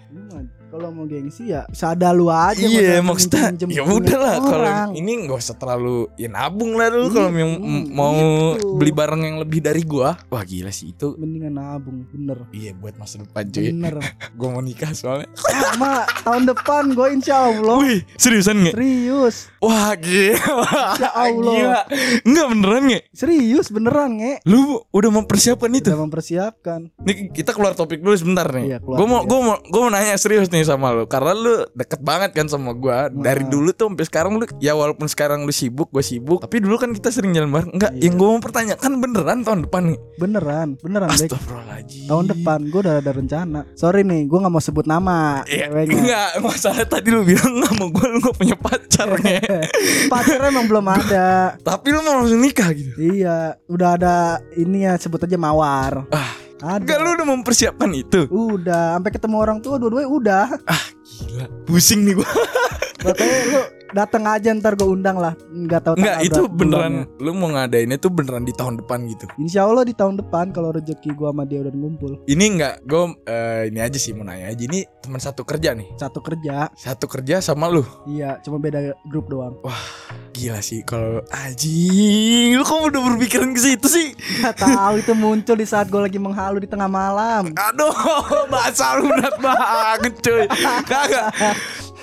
Kalau 0.69 0.89
mau 0.89 1.05
gengsi 1.05 1.49
ya 1.49 1.69
Sada 1.69 2.11
lu 2.11 2.29
aja 2.29 2.57
Iya 2.59 3.01
maksudnya 3.01 3.53
ya 3.61 3.83
punya 3.83 3.83
udah 3.85 4.17
lah 4.17 4.35
kalau 4.53 4.73
ini 4.93 5.13
nggak 5.25 5.39
usah 5.39 5.57
terlalu 5.57 6.07
ya 6.15 6.29
nabung 6.29 6.77
lah 6.77 6.89
dulu 6.89 7.09
kalau 7.09 7.31
Hmm, 7.33 7.39
yang 7.39 7.53
hmm, 7.57 7.83
mau 7.91 8.13
gitu. 8.59 8.77
beli 8.77 8.93
barang 8.93 9.23
yang 9.23 9.37
lebih 9.41 9.61
dari 9.61 9.83
gua. 9.83 10.19
Wah 10.29 10.43
gila 10.43 10.69
sih 10.69 10.93
itu. 10.93 11.17
Mendingan 11.17 11.57
nabung 11.57 12.05
Bener. 12.13 12.45
Iya 12.53 12.77
buat 12.77 12.95
masa 12.97 13.23
depan 13.23 13.49
cuy. 13.49 13.73
Bener. 13.73 13.97
Gua 14.39 14.49
mau 14.51 14.61
nikah 14.61 14.93
soalnya. 14.93 15.31
Sama 15.39 16.05
tahun 16.21 16.45
depan 16.45 16.93
gue 16.93 17.09
insya 17.15 17.49
Allah. 17.49 17.77
Wih 17.79 18.05
seriusan 18.17 18.61
nggak? 18.61 18.75
Serius. 18.75 19.37
Wah 19.59 19.95
gila. 19.95 20.37
Ya 20.99 21.11
Allah. 21.15 21.53
Gila. 21.57 21.81
Enggak 22.23 22.47
beneran 22.51 22.83
nggak? 22.91 23.03
Serius 23.13 23.67
beneran 23.71 24.11
nge. 24.19 24.35
Lu 24.45 24.83
udah 24.89 25.11
mempersiapkan 25.11 25.71
itu? 25.73 25.89
Udah 25.89 26.01
mempersiapkan. 26.03 26.81
Nih 27.01 27.31
kita 27.31 27.55
keluar 27.55 27.73
topik 27.73 28.03
dulu 28.03 28.13
sebentar 28.13 28.45
nih. 28.51 28.77
Iya, 28.77 28.79
keluar 28.83 28.97
Gue 28.99 29.07
mau 29.07 29.21
gue 29.25 29.39
mau 29.39 29.57
gue 29.57 29.81
mau 29.81 29.91
nanya 29.91 30.19
serius 30.19 30.51
nih 30.51 30.67
sama 30.67 30.93
lu. 30.93 31.05
Karena 31.07 31.33
lu 31.33 31.65
deket 31.73 32.01
banget 32.03 32.31
kan 32.35 32.47
sama 32.47 32.75
gue 32.75 32.97
Dari 33.15 33.45
dulu 33.47 33.71
tuh 33.73 33.89
sampai 33.89 34.07
sekarang 34.07 34.33
lu 34.43 34.47
Ya 34.59 34.75
walaupun 34.75 35.07
sekarang 35.07 35.47
lu 35.47 35.55
sibuk 35.55 35.89
Gue 35.89 36.03
sibuk. 36.03 36.43
Tapi 36.43 36.59
dulu 36.59 36.77
kan 36.77 36.91
kita 36.91 37.09
sering 37.09 37.31
jalan 37.31 37.49
bareng. 37.49 37.71
Enggak 37.73 37.93
Iya. 37.95 38.11
Yang 38.11 38.15
gue 38.19 38.29
mau 38.29 38.43
pertanyakan 38.43 38.93
beneran 38.99 39.39
tahun 39.43 39.61
depan 39.65 39.83
nih. 39.89 39.99
Beneran 40.19 40.69
Beneran 40.83 41.09
Astagfirullahaladzim. 41.09 42.05
Tahun 42.11 42.25
depan 42.29 42.59
gue 42.67 42.81
udah 42.83 42.95
ada 42.99 43.13
rencana. 43.13 43.61
Sorry 43.73 44.03
nih 44.03 44.27
gue 44.27 44.39
gak 44.39 44.51
mau 44.51 44.61
sebut 44.61 44.85
nama 44.85 45.47
Iya, 45.47 45.71
enggak 45.71 46.29
masalah 46.43 46.83
tadi 46.83 47.09
lu 47.09 47.23
bilang 47.23 47.53
nggak 47.53 47.73
mau 47.79 47.89
gue 47.89 48.07
lu 48.09 48.19
gak 48.21 48.37
punya 48.37 48.57
pacar. 48.59 49.09
Pacarnya 50.13 50.49
emang 50.49 50.67
belum 50.67 50.87
ada. 50.89 51.55
Tapi 51.59 51.87
lu 51.91 52.01
mau 52.01 52.19
langsung 52.19 52.41
nikah 52.41 52.71
gitu. 52.73 52.93
Iya 52.99 53.55
Udah 53.69 53.95
ada 53.95 54.17
Ini 54.53 54.89
ya 54.89 54.93
sebut 54.99 55.23
aja 55.23 55.37
mawar. 55.37 56.07
Ah, 56.11 56.33
Ada. 56.63 56.83
enggak 56.83 56.99
lu 56.99 57.09
udah 57.15 57.27
mempersiapkan 57.29 57.91
itu. 57.93 58.27
Udah 58.29 58.97
Sampai 58.97 59.13
ketemu 59.13 59.37
orang 59.39 59.59
tua 59.61 59.77
Dua-duanya 59.77 60.09
udah. 60.09 60.45
Gila, 61.03 61.47
pusing 61.69 62.03
nih 62.03 62.17
gue. 62.17 62.29
Makanya 63.03 63.39
lu 63.51 63.61
datang 63.93 64.25
aja 64.27 64.49
ntar 64.53 64.75
gue 64.75 64.89
undang 64.89 65.17
lah 65.17 65.33
Nggak 65.49 65.81
tahu 65.85 65.95
Enggak, 65.97 66.17
tanggal 66.19 66.29
itu 66.29 66.43
beneran 66.49 66.93
bulannya. 67.07 67.23
lu 67.23 67.31
mau 67.33 67.49
ngadainnya 67.53 67.97
tuh 67.97 68.11
beneran 68.11 68.43
di 68.43 68.53
tahun 68.53 68.81
depan 68.81 69.05
gitu. 69.07 69.25
Insya 69.37 69.65
Allah 69.65 69.85
di 69.85 69.93
tahun 69.93 70.19
depan 70.19 70.51
Kalau 70.51 70.73
rezeki 70.73 71.13
gue 71.13 71.29
sama 71.29 71.45
dia 71.45 71.61
udah 71.61 71.73
ngumpul 71.73 72.13
Ini 72.25 72.45
enggak, 72.49 72.75
gue 72.83 73.03
ini 73.69 73.79
aja 73.79 73.99
sih 74.01 74.13
mau 74.13 74.25
nanya 74.25 74.49
aja. 74.49 74.63
Ini 74.63 74.81
teman 74.99 75.21
satu 75.21 75.45
kerja 75.45 75.73
nih. 75.73 75.89
Satu 75.97 76.19
kerja 76.19 76.73
Satu 76.75 77.07
kerja 77.07 77.39
sama 77.39 77.69
lu. 77.69 77.85
Iya 78.05 78.41
cuma 78.41 78.57
beda 78.57 78.97
grup 79.07 79.29
doang 79.29 79.61
Gila 80.33 80.65
sih 80.65 80.81
kalau 80.83 81.21
anjing, 81.29 82.57
lu 82.57 82.65
kok 82.65 82.89
udah 82.89 83.01
berpikiran 83.05 83.53
ke 83.53 83.61
situ 83.61 83.87
sih? 83.87 84.09
Gak 84.41 84.57
tahu 84.59 84.99
itu 84.99 85.13
muncul 85.13 85.55
di 85.55 85.69
saat 85.69 85.93
gue 85.93 86.01
lagi 86.01 86.17
menghalu 86.17 86.65
di 86.65 86.69
tengah 86.69 86.89
malam 86.89 87.53
Aduh, 87.53 87.93
bahasa 88.53 88.97
lu 88.97 89.13
berat 89.13 89.37
banget 89.37 90.15
cuy. 90.25 90.45
Kagak. 90.89 91.29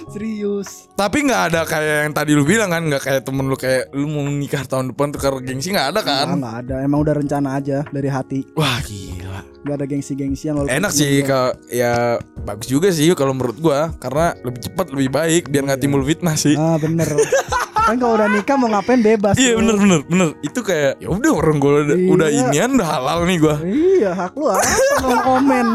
Serius. 0.09 0.89
Tapi 0.97 1.23
nggak 1.29 1.41
ada 1.53 1.61
kayak 1.63 1.97
yang 2.09 2.13
tadi 2.17 2.31
lu 2.33 2.43
bilang 2.43 2.73
kan, 2.73 2.81
nggak 2.81 3.01
kayak 3.05 3.21
temen 3.23 3.45
lu 3.45 3.53
kayak 3.53 3.93
lu 3.93 4.09
mau 4.09 4.25
nikah 4.25 4.65
tahun 4.65 4.91
depan 4.91 5.13
tuh 5.13 5.21
karena 5.21 5.39
gengsi 5.45 5.69
nggak 5.69 5.87
ada 5.95 6.01
kan? 6.01 6.25
Nggak, 6.33 6.39
nggak 6.41 6.55
ada. 6.65 6.75
Emang 6.81 6.99
udah 7.05 7.15
rencana 7.15 7.49
aja 7.61 7.77
dari 7.93 8.09
hati. 8.09 8.39
Wah 8.57 8.81
gila. 8.81 9.19
Enggak. 9.29 9.43
Gak 9.59 9.75
ada 9.75 9.85
gengsi-gengsian 9.91 10.53
walaupun 10.55 10.71
Enak 10.71 10.91
sih 10.95 11.19
kalau 11.27 11.51
ya 11.67 12.15
bagus 12.47 12.67
juga 12.71 12.89
sih 12.89 13.11
kalau 13.13 13.35
menurut 13.35 13.59
gua. 13.59 13.91
Karena 14.01 14.33
lebih 14.41 14.65
cepat 14.65 14.87
lebih 14.95 15.09
baik 15.13 15.43
biar 15.51 15.63
nggak 15.67 15.81
timbul 15.83 16.01
fitnah 16.01 16.35
sih. 16.39 16.55
Ah 16.57 16.79
bener 16.79 17.07
Kan 17.89 17.97
kalau 17.97 18.13
udah 18.15 18.29
nikah 18.29 18.53
mau 18.53 18.69
ngapain 18.69 19.01
bebas 19.01 19.33
Iya 19.33 19.57
bener 19.57 19.75
bener 19.75 19.99
bener 20.05 20.29
itu 20.39 20.59
kayak 20.61 21.01
ya 21.01 21.09
udah 21.09 21.31
orang 21.33 21.57
gua 21.57 21.71
udah, 21.81 21.97
Iya. 21.97 22.05
udah 22.07 22.27
inian 22.29 22.69
udah 22.77 22.85
halal 22.87 23.19
nih 23.25 23.37
gua. 23.39 23.55
Iya 23.59 24.11
hak 24.13 24.33
lu 24.35 24.45
apa 24.45 24.61
ngomong 25.01 25.21
komen 25.27 25.65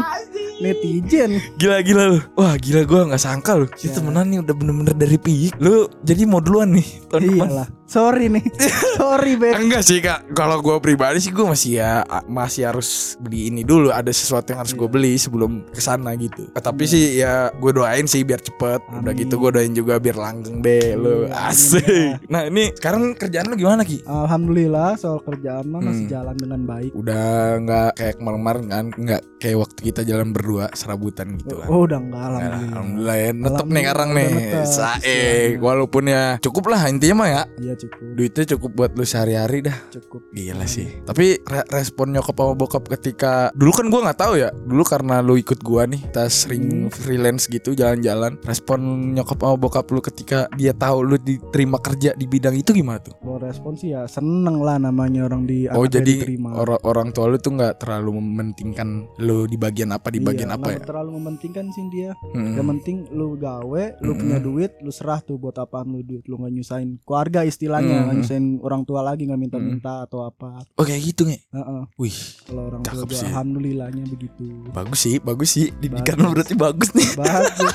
Netizen 0.55 1.31
Gila 1.55 1.77
gila 1.81 2.03
lu. 2.07 2.19
Wah 2.33 2.55
gila 2.55 2.81
gua 2.83 3.01
nggak 3.05 3.19
sangka 3.19 3.51
lu. 3.53 3.67
Kita 3.67 3.91
Ya. 3.91 3.95
temenan 3.99 4.25
nih 4.25 4.39
udah 4.39 4.55
bener-bener 4.55 4.95
dari 4.95 5.17
piyik. 5.17 5.59
Lu 5.59 5.91
jadi 6.01 6.23
mau 6.23 6.39
duluan 6.39 6.71
nih 6.71 6.87
tahun 7.05 7.21
depan. 7.27 7.49
Sorry 7.85 8.27
nih 8.27 8.41
Sorry 8.97 9.37
Beb 9.37 9.55
Enggak 9.55 9.81
sih 9.81 10.01
kak, 10.01 10.33
kalau 10.33 10.57
gue 10.57 10.73
pribadi 10.79 11.19
sih 11.19 11.29
gue 11.29 11.45
masih 11.45 11.77
ya 11.77 12.01
masih 12.25 12.65
harus 12.65 13.13
beli 13.17 13.47
ini 13.47 13.61
dulu. 13.61 13.89
Ada 13.89 14.09
sesuatu 14.09 14.49
yang 14.49 14.61
harus 14.61 14.73
gue 14.73 14.85
beli 14.85 15.13
sebelum 15.15 15.69
ke 15.69 15.77
sana 15.77 16.11
gitu. 16.15 16.49
Eh, 16.49 16.59
tapi 16.59 16.85
sih 16.85 17.15
ya 17.15 17.51
gue 17.51 17.71
doain 17.71 18.03
sih 18.03 18.21
biar 18.21 18.41
cepet. 18.41 18.81
Udah 18.89 19.05
Amin. 19.05 19.21
gitu 19.21 19.37
gue 19.37 19.49
doain 19.51 19.69
juga 19.69 19.97
biar 19.97 20.17
langgeng 20.17 20.65
lu. 20.95 21.29
Iya, 21.29 21.29
amin 21.29 21.45
Asik. 21.45 22.13
Nah 22.25 22.41
ini 22.45 22.63
sekarang 22.73 23.13
kerjaan 23.13 23.47
lu 23.47 23.55
gimana 23.55 23.81
ki? 23.81 24.01
Alhamdulillah 24.03 24.97
soal 24.97 25.21
kerjaan 25.21 25.65
mah 25.67 25.81
masih 25.81 25.93
Hmm. 26.05 26.11
jalan 26.11 26.35
dengan 26.35 26.61
baik 26.61 26.91
Udah 26.91 27.25
nggak 27.57 27.89
kayak 27.95 28.15
kemarin-kemarin 28.17 28.65
kan? 28.67 28.85
Nggak 28.91 29.21
kayak 29.37 29.57
waktu 29.59 29.79
kita 29.83 30.01
jalan 30.03 30.27
berdua 30.31 30.65
serabutan 30.73 31.37
gitu 31.37 31.61
kan? 31.61 31.67
Oh 31.67 31.85
udah 31.85 31.99
enggak 31.99 32.17
Ya, 32.17 32.27
alhamdulillah 32.27 32.73
Alhamdulillah 32.75 33.17
ya, 33.17 33.29
netep 33.31 33.67
nih 33.67 33.83
sekarang 33.83 34.09
udah 34.09 34.17
nih. 34.17 34.65
Saik, 34.65 35.51
walaupun 35.59 36.03
ya 36.05 36.23
cukup 36.39 36.63
lah 36.67 36.81
intinya 36.85 37.15
mah 37.15 37.29
ya 37.29 37.41
Iya 37.75 37.83
cukup 37.83 38.07
Duitnya 38.15 38.45
cukup 38.49 38.71
buat 38.73 38.91
lu 38.91 39.03
sehari-hari 39.03 39.59
dah 39.61 39.77
Cukup 39.91 40.21
Gila 40.31 40.63
sih. 40.65 40.87
Tapi 41.03 41.39
re- 41.41 41.67
respon 41.69 42.11
nyokap 42.11 42.31
sama 42.33 42.53
bokap 42.53 42.83
ketika 42.89 43.51
dulu 43.51 43.71
kan 43.71 43.85
gua 43.87 44.01
nggak 44.03 44.19
tahu 44.19 44.33
ya. 44.37 44.49
Dulu 44.51 44.83
karena 44.83 45.19
lu 45.19 45.35
ikut 45.35 45.59
gua 45.59 45.83
nih, 45.83 45.99
kita 46.01 46.25
sering 46.25 46.65
freelance 46.87 47.45
gitu 47.45 47.71
jalan-jalan. 47.71 48.39
Respon 48.41 48.79
nyokap 49.11 49.35
sama 49.37 49.55
bokap 49.55 49.85
lu 49.89 49.99
ketika 49.99 50.47
dia 50.53 50.71
tahu 50.71 51.03
lu 51.03 51.15
diterima 51.17 51.75
kerja 51.77 52.11
di 52.13 52.25
bidang 52.25 52.55
itu 52.55 52.71
gimana 52.71 52.99
tuh? 52.99 53.15
Kalau 53.17 53.37
respon 53.37 53.73
sih 53.73 53.91
ya 53.91 54.05
seneng 54.05 54.59
lah 54.59 54.77
namanya 54.77 55.25
orang 55.25 55.43
di 55.43 55.67
oh 55.67 55.83
jadi 55.83 56.03
diterima. 56.23 56.55
orang 56.55 56.79
orang 56.83 57.07
tua 57.09 57.27
lu 57.27 57.37
tuh 57.37 57.51
nggak 57.53 57.79
terlalu 57.79 58.19
mementingkan 58.19 58.87
lu 59.19 59.43
di 59.45 59.55
bagian 59.55 59.91
apa 59.91 60.07
di 60.09 60.19
bagian 60.19 60.47
Iya, 60.47 60.57
apa 60.57 60.67
ya? 60.71 60.79
terlalu 60.79 61.09
mementingkan 61.17 61.65
sih 61.69 61.83
dia 61.89 62.11
Mm-mm. 62.27 62.55
Yang 62.55 62.67
penting 62.69 62.97
lu 63.11 63.35
gawe, 63.35 63.83
lu 63.97 64.05
Mm-mm. 64.05 64.19
punya 64.19 64.37
duit, 64.37 64.71
lu 64.79 64.89
serah 64.89 65.19
tuh 65.19 65.35
buat 65.35 65.55
apaan 65.55 65.89
lu 65.89 66.01
duit. 66.01 66.23
Lu 66.25 66.37
nggak 66.37 66.53
nyusahin 66.53 67.01
keluarga 67.01 67.41
istilahnya, 67.65 67.95
nggak 67.97 68.05
Mm-mm. 68.05 68.21
nyusahin 68.21 68.45
orang 68.61 68.81
tua 68.83 69.01
lagi 69.01 69.25
nggak 69.25 69.41
minta-minta 69.41 70.05
atau 70.05 70.21
apa. 70.23 70.61
Oh 70.71 70.83
kayak 70.83 71.01
gitu 71.03 71.25
nih. 71.25 71.41
Heeh. 71.49 71.81
Wih, 71.97 72.17
Kalau 72.45 72.63
orang 72.69 72.81
tua 72.81 73.09
sih. 73.09 73.25
alhamdulillahnya 73.25 74.05
begitu. 74.05 74.45
bagus 74.69 74.99
sih, 75.01 75.17
bagus 75.17 75.49
sih. 75.51 75.73
Didikan 75.75 76.15
Bagus. 76.15 76.31
berarti 76.31 76.53
bagus 76.53 76.89
nih. 76.93 77.09
Bagus. 77.19 77.73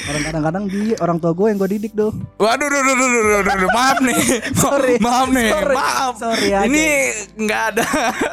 Orang 0.00 0.22
kadang-kadang 0.24 0.64
di 0.66 0.82
orang 0.96 1.18
tua 1.18 1.30
gue 1.30 1.46
yang 1.46 1.58
gue 1.58 1.70
didik 1.70 1.92
tuh. 1.92 2.10
Waduh, 2.36 2.66
duh, 2.66 2.80
duh, 2.80 2.94
duh, 2.94 3.06
duh, 3.06 3.22
duh, 3.22 3.42
duh, 3.42 3.56
duh. 3.58 3.70
maaf 3.70 3.98
nih, 4.00 4.18
Sorry. 4.58 4.94
maaf 4.98 5.28
nih, 5.28 5.48
Sorry. 5.50 5.74
maaf. 5.76 6.12
Sorry 6.16 6.48
aja. 6.50 6.64
Ini 6.64 6.86
nggak 7.36 7.62
ada 7.68 7.86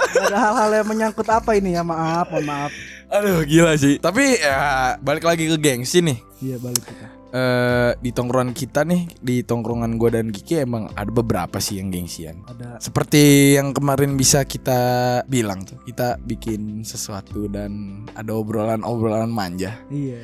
Gak 0.08 0.26
ada 0.28 0.38
hal-hal 0.40 0.70
yang 0.74 0.88
menyangkut 0.88 1.28
apa 1.28 1.52
ini 1.54 1.74
ya 1.74 1.84
maaf, 1.84 2.30
maaf. 2.32 2.72
Aduh 3.08 3.40
gila 3.44 3.72
sih 3.74 3.96
Tapi 3.98 4.36
ya 4.36 4.60
balik 5.00 5.24
lagi 5.24 5.48
ke 5.48 5.56
gengsi 5.56 6.04
nih 6.04 6.20
Iya 6.40 6.60
balik 6.60 6.84
kita. 6.84 7.08
Eh 7.34 7.92
Di 8.00 8.12
tongkrongan 8.14 8.54
kita 8.56 8.86
nih 8.86 9.08
Di 9.20 9.44
tongkrongan 9.44 9.98
gue 10.00 10.10
dan 10.14 10.28
Kiki 10.32 10.64
emang 10.64 10.92
ada 10.94 11.10
beberapa 11.10 11.58
sih 11.60 11.82
yang 11.82 11.92
gengsian. 11.92 12.44
Ada. 12.48 12.80
Seperti 12.80 13.56
yang 13.58 13.74
kemarin 13.74 14.16
bisa 14.16 14.46
kita 14.46 15.22
bilang 15.26 15.66
tuh 15.66 15.82
Kita 15.84 16.22
bikin 16.22 16.86
sesuatu 16.88 17.50
dan 17.50 18.04
ada 18.14 18.32
obrolan-obrolan 18.36 19.32
manja. 19.32 19.80
Iya. 19.90 20.22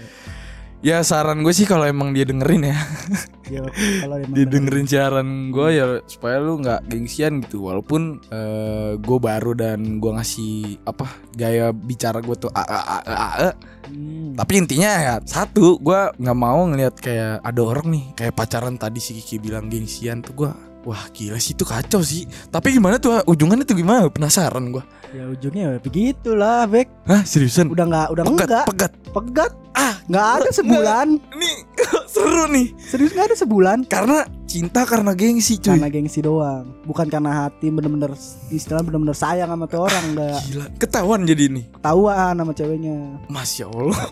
Ya 0.83 0.99
saran 0.99 1.47
gue 1.47 1.53
sih 1.55 1.63
kalau 1.63 1.87
emang 1.87 2.11
dia 2.11 2.27
dengerin 2.27 2.75
ya 2.75 2.77
Ya, 3.51 3.63
kalau 3.99 4.15
emang 4.23 4.35
Dia 4.35 4.45
bener- 4.47 4.53
dengerin 4.55 4.87
siaran 4.87 5.27
gue 5.51 5.67
ya 5.75 5.85
Supaya 6.07 6.39
lu 6.39 6.63
nggak 6.63 6.87
gengsian 6.87 7.43
gitu 7.43 7.67
Walaupun 7.67 8.23
eh 8.31 8.95
gue 8.95 9.17
baru 9.19 9.51
dan 9.51 9.99
gue 9.99 10.11
ngasih 10.15 10.79
Apa 10.87 11.11
Gaya 11.35 11.75
bicara 11.75 12.23
gue 12.23 12.35
tuh 12.39 12.51
a 12.55 12.63
a 12.63 12.79
a 12.79 12.97
a, 13.03 13.27
a. 13.49 13.51
Hmm. 13.83 14.33
Tapi 14.33 14.53
intinya 14.63 14.89
ya 14.95 15.15
satu, 15.21 15.75
gua 15.77 16.15
nggak 16.15 16.39
mau 16.39 16.65
ngelihat 16.71 16.95
kayak 16.97 17.43
ada 17.43 17.61
orang 17.61 17.87
nih 17.91 18.05
kayak 18.15 18.33
pacaran 18.33 18.79
tadi 18.79 18.97
si 19.03 19.13
Kiki 19.19 19.43
bilang 19.43 19.67
gengsian 19.67 20.23
tuh 20.23 20.33
gua. 20.33 20.51
Wah 20.83 21.07
gila 21.15 21.39
sih 21.39 21.55
itu 21.55 21.63
kacau 21.63 22.03
sih. 22.03 22.27
Tapi 22.51 22.75
gimana 22.75 22.99
tuh 22.99 23.23
ujungannya 23.23 23.63
tuh 23.63 23.79
gimana? 23.79 24.11
Penasaran 24.11 24.67
gua. 24.67 24.83
Ya 25.15 25.29
ujungnya 25.31 25.77
ya 25.77 25.79
begitulah, 25.79 26.67
Bek. 26.67 26.91
Hah 27.07 27.23
seriusan? 27.23 27.71
Udah 27.71 27.85
nggak, 27.87 28.07
udah 28.11 28.23
pegat, 28.27 28.47
enggak. 28.47 28.65
pegat. 28.67 28.91
Pegat. 29.13 29.51
Ah 29.73 29.93
Nggak 30.11 30.27
ada 30.43 30.49
sebulan. 30.51 31.07
Ini 31.15 31.51
seru 32.13 32.45
nih. 32.51 32.67
Serius 32.75 33.15
nggak 33.15 33.27
ada 33.31 33.37
sebulan. 33.39 33.77
Karena 33.87 34.27
cinta 34.43 34.83
karena 34.83 35.15
gengsi 35.15 35.55
cuy. 35.55 35.79
Karena 35.79 35.87
gengsi 35.87 36.19
doang. 36.19 36.67
Bukan 36.83 37.07
karena 37.07 37.47
hati 37.47 37.71
bener-bener 37.71 38.11
istilah 38.51 38.83
bener-bener 38.83 39.15
sayang 39.15 39.47
sama 39.47 39.65
tuh 39.71 39.87
orang 39.87 40.03
nggak 40.13 40.39
Gila, 40.51 40.65
ketahuan 40.75 41.23
jadi 41.23 41.47
nih. 41.47 41.65
ketahuan 41.79 42.33
sama 42.35 42.51
ceweknya. 42.51 42.97
Masya 43.31 43.65
Allah. 43.71 44.03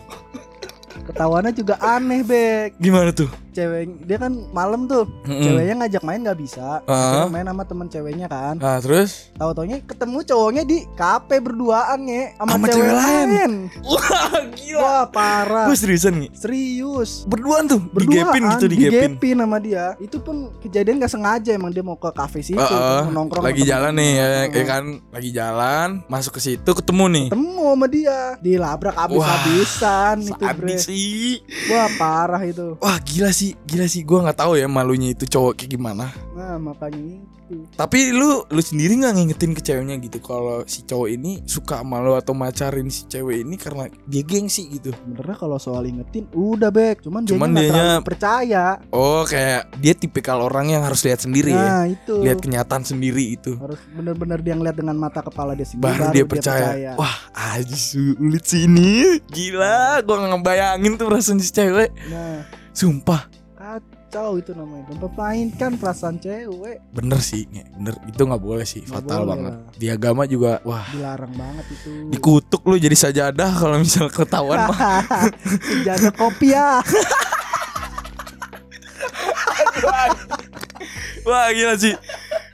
Ketahuannya 1.02 1.52
juga 1.56 1.74
aneh, 1.82 2.20
Bek. 2.22 2.78
Gimana 2.78 3.10
tuh? 3.10 3.26
Cewek 3.52 3.84
dia 4.02 4.16
kan 4.16 4.32
malam 4.50 4.84
tuh. 4.84 5.04
Mm-mm. 5.22 5.44
Ceweknya 5.44 5.74
ngajak 5.78 6.02
main 6.02 6.20
nggak 6.20 6.40
bisa. 6.40 6.80
Akhirnya 6.82 7.28
main 7.28 7.46
sama 7.46 7.62
temen 7.62 7.86
ceweknya 7.86 8.26
kan. 8.26 8.56
Nah 8.56 8.80
terus? 8.80 9.28
Tahu-taunya 9.36 9.80
ketemu 9.82 10.18
cowoknya 10.24 10.62
di 10.64 10.78
kafe 10.92 11.36
berduaan 11.38 11.98
nge 12.02 12.22
sama, 12.34 12.50
Sama 12.50 12.66
cewek, 12.66 12.74
cewek 12.74 12.94
lain. 12.94 13.28
lain. 13.28 13.52
Wah 13.84 14.32
gila. 14.50 14.80
Wah, 14.80 15.04
parah. 15.06 15.66
Gue 15.68 15.76
seriusan 15.76 16.14
nih. 16.16 16.30
Serius. 16.32 17.24
Berduaan 17.24 17.68
tuh. 17.68 17.80
Berduaan 17.82 18.32
digepin 18.32 18.42
gitu 18.50 18.66
digepin. 18.66 18.92
digepin 19.12 19.36
sama 19.38 19.58
dia. 19.58 19.86
Itu 19.98 20.16
pun 20.18 20.36
kejadian 20.58 20.96
gak 20.96 21.12
sengaja 21.12 21.50
emang 21.52 21.68
dia 21.68 21.82
mau 21.82 21.94
ke 21.94 22.08
kafe 22.08 22.40
situ, 22.40 22.56
mau 22.56 23.10
nongkrong 23.10 23.42
lagi 23.42 23.62
jalan 23.62 23.92
nih 23.92 24.10
ya, 24.14 24.26
ya 24.46 24.64
kan 24.64 24.84
lagi 25.10 25.30
jalan 25.30 25.88
masuk 26.06 26.38
ke 26.38 26.40
situ 26.40 26.70
ketemu 26.70 27.04
nih 27.10 27.26
Ketemu 27.28 27.64
sama 27.66 27.86
dia, 27.88 28.18
dilabrak 28.38 28.94
abis-abisan 28.96 30.16
itu, 30.22 30.44
Bre. 30.54 30.76
sih 30.78 31.42
Wah, 31.66 31.90
parah 31.98 32.42
itu. 32.42 32.78
wah 32.78 32.94
gila 33.02 33.30
sih 33.30 33.41
gila 33.60 33.86
sih 33.86 34.02
gue 34.02 34.18
nggak 34.20 34.38
tahu 34.38 34.52
ya 34.54 34.66
malunya 34.66 35.10
itu 35.10 35.26
cowok 35.26 35.52
kayak 35.56 35.70
gimana 35.72 36.06
Nah, 36.32 36.56
makanya 36.56 37.20
itu. 37.44 37.68
tapi 37.74 38.08
lu 38.08 38.40
lu 38.46 38.60
sendiri 38.60 38.96
nggak 38.96 39.12
ngingetin 39.12 39.52
ke 39.52 39.60
ceweknya 39.60 39.96
gitu 39.98 40.18
kalau 40.18 40.64
si 40.64 40.80
cowok 40.82 41.08
ini 41.10 41.32
suka 41.44 41.78
sama 41.78 42.00
lu 42.00 42.12
atau 42.12 42.32
macarin 42.32 42.88
si 42.88 43.04
cewek 43.04 43.42
ini 43.42 43.54
karena 43.54 43.84
dia 44.02 44.22
gengsi 44.22 44.70
gitu 44.70 44.94
Sebenarnya 44.94 45.36
kalau 45.36 45.56
soal 45.56 45.84
ingetin 45.84 46.24
udah 46.30 46.68
bek, 46.68 47.02
cuman, 47.02 47.20
Cuman 47.22 47.50
dia 47.52 47.68
terlalu 47.68 48.00
percaya. 48.02 48.64
oh 48.90 49.22
kayak 49.22 49.62
dia 49.76 49.92
tipikal 49.92 50.40
orang 50.40 50.70
yang 50.70 50.82
harus 50.82 51.02
lihat 51.02 51.20
sendiri 51.20 51.50
ya 51.50 51.68
Nah, 51.74 51.84
itu. 51.86 52.14
lihat 52.18 52.38
kenyataan 52.38 52.82
sendiri 52.82 53.24
itu 53.30 53.52
harus 53.56 53.76
bener-bener 53.90 54.38
dia 54.38 54.54
ngeliat 54.54 54.74
dengan 54.74 54.96
mata 54.96 55.20
kepala 55.20 55.52
dia 55.52 55.64
sendiri 55.64 55.92
baru, 55.92 56.10
dia 56.10 56.24
percaya. 56.24 56.92
Wah, 56.94 57.16
aja 57.32 57.76
sulit 57.76 58.44
sih 58.44 58.64
ini. 58.64 59.20
Gila, 59.26 60.00
gua 60.00 60.16
nggak 60.18 60.30
ngebayangin 60.34 60.92
tuh 60.94 61.06
perasaan 61.06 61.38
si 61.38 61.50
cewek. 61.50 61.90
Nah, 62.08 62.44
Sumpah. 62.72 63.28
kacau 63.54 64.36
itu 64.36 64.50
namanya. 64.52 64.90
Mempermainkan 64.90 65.76
perasaan 65.76 66.18
cewek. 66.18 66.82
Bener 66.90 67.16
sih, 67.18 67.46
bener 67.46 67.94
itu 68.04 68.18
nggak 68.18 68.42
boleh 68.42 68.64
sih, 68.64 68.82
Nggak 68.82 68.92
fatal 68.98 69.20
boleh 69.20 69.30
banget. 69.30 69.52
lah. 69.54 69.72
Di 69.72 69.86
agama 69.88 70.22
juga, 70.24 70.52
wah, 70.62 70.82
Dilarang 70.90 71.30
banget 71.32 71.64
itu. 71.70 71.90
dikutuk 72.10 72.62
lu 72.62 72.76
jadi 72.76 72.96
sajadah 72.98 73.50
kalau 73.54 73.78
misal 73.78 74.08
ketahuan 74.08 74.66
mah. 74.66 74.78
Sejadah 75.70 76.12
kopi 76.12 76.50
ya. 76.50 76.82
Wah 81.22 81.48
gila 81.50 81.74
sih. 81.76 81.94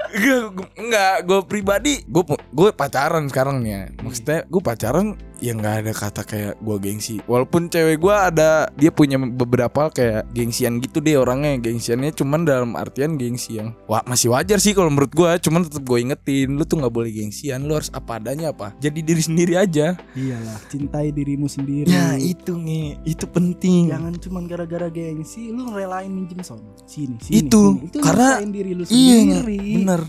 Gak, 0.08 0.40
enggak, 0.74 1.14
gue 1.22 1.40
pribadi, 1.44 2.00
gue 2.02 2.22
gue 2.50 2.68
pacaran 2.70 3.28
sekarang 3.28 3.60
nih 3.60 3.70
ya. 3.70 3.82
Maksudnya 4.00 4.38
gue 4.44 4.62
pacaran 4.62 5.06
ya 5.38 5.54
nggak 5.54 5.74
ada 5.86 5.92
kata 5.94 6.22
kayak 6.22 6.54
gue 6.58 6.76
gengsi. 6.78 7.16
Walaupun 7.24 7.66
cewek 7.66 7.98
gue 7.98 8.14
ada, 8.14 8.66
dia 8.74 8.90
punya 8.90 9.16
beberapa 9.18 9.88
kayak 9.88 10.30
gengsian 10.30 10.78
gitu 10.78 10.98
deh 10.98 11.18
orangnya. 11.18 11.58
Gengsiannya 11.58 12.12
cuman 12.14 12.42
dalam 12.44 12.70
artian 12.74 13.14
gengsi 13.14 13.58
yang 13.58 13.74
wah 13.86 14.02
masih 14.04 14.34
wajar 14.34 14.58
sih 14.58 14.74
kalau 14.74 14.90
menurut 14.90 15.10
gue. 15.10 15.30
Cuman 15.40 15.66
tetap 15.66 15.82
gue 15.82 15.98
ingetin, 15.98 16.54
lu 16.54 16.62
tuh 16.62 16.82
nggak 16.82 16.94
boleh 16.94 17.10
gengsian, 17.10 17.64
lu 17.64 17.78
harus 17.78 17.90
apa 17.90 18.18
adanya 18.18 18.50
apa. 18.50 18.74
Jadi 18.78 18.98
diri 19.00 19.22
sendiri 19.22 19.54
aja. 19.54 19.94
Iyalah, 20.14 20.58
cintai 20.68 21.10
dirimu 21.10 21.46
sendiri. 21.46 21.88
Ya 21.88 22.18
itu 22.18 22.58
nih, 22.58 22.98
itu 23.06 23.24
penting. 23.30 23.90
Jangan 23.94 24.14
cuman 24.18 24.42
gara-gara 24.46 24.88
gengsi 24.90 25.50
lu 25.54 25.70
relain 25.70 26.10
minjem 26.10 26.42
sono. 26.42 26.74
Sini, 26.84 27.16
sini. 27.22 27.46
Itu, 27.46 27.78
sini. 27.78 27.86
itu 27.88 27.98
karena- 28.00 28.40
diri 28.48 28.72
lu 28.72 28.84
Iya, 28.88 29.16
sendiri. 29.44 29.60
bener. 29.82 30.02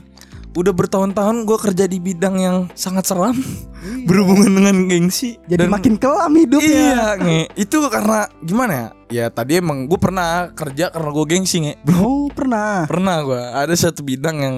Udah 0.51 0.73
bertahun-tahun 0.73 1.45
gue 1.45 1.57
kerja 1.61 1.85
di 1.85 1.97
bidang 1.97 2.35
yang 2.35 2.57
sangat 2.73 3.05
seram 3.05 3.37
Iya. 3.79 4.03
berhubungan 4.03 4.51
dengan 4.51 4.75
gengsi. 4.85 5.39
Jadi 5.47 5.63
Dan- 5.63 5.71
makin 5.71 5.95
kelam 5.95 6.35
hidupnya. 6.35 6.67
Iya, 6.67 7.05
nge. 7.15 7.41
Itu 7.55 7.79
karena 7.87 8.27
gimana 8.41 8.73
ya? 8.73 8.87
Ya 9.09 9.25
tadi 9.27 9.57
emang 9.57 9.87
gue 9.87 9.95
pernah 9.95 10.51
kerja 10.51 10.91
karena 10.91 11.09
gue 11.09 11.25
gengsi 11.25 11.63
nge. 11.63 11.73
Oh, 11.95 12.27
pernah. 12.27 12.83
pernah 12.85 13.23
gue. 13.23 13.39
Ada 13.39 13.87
satu 13.87 14.03
bidang 14.03 14.37
yang 14.37 14.55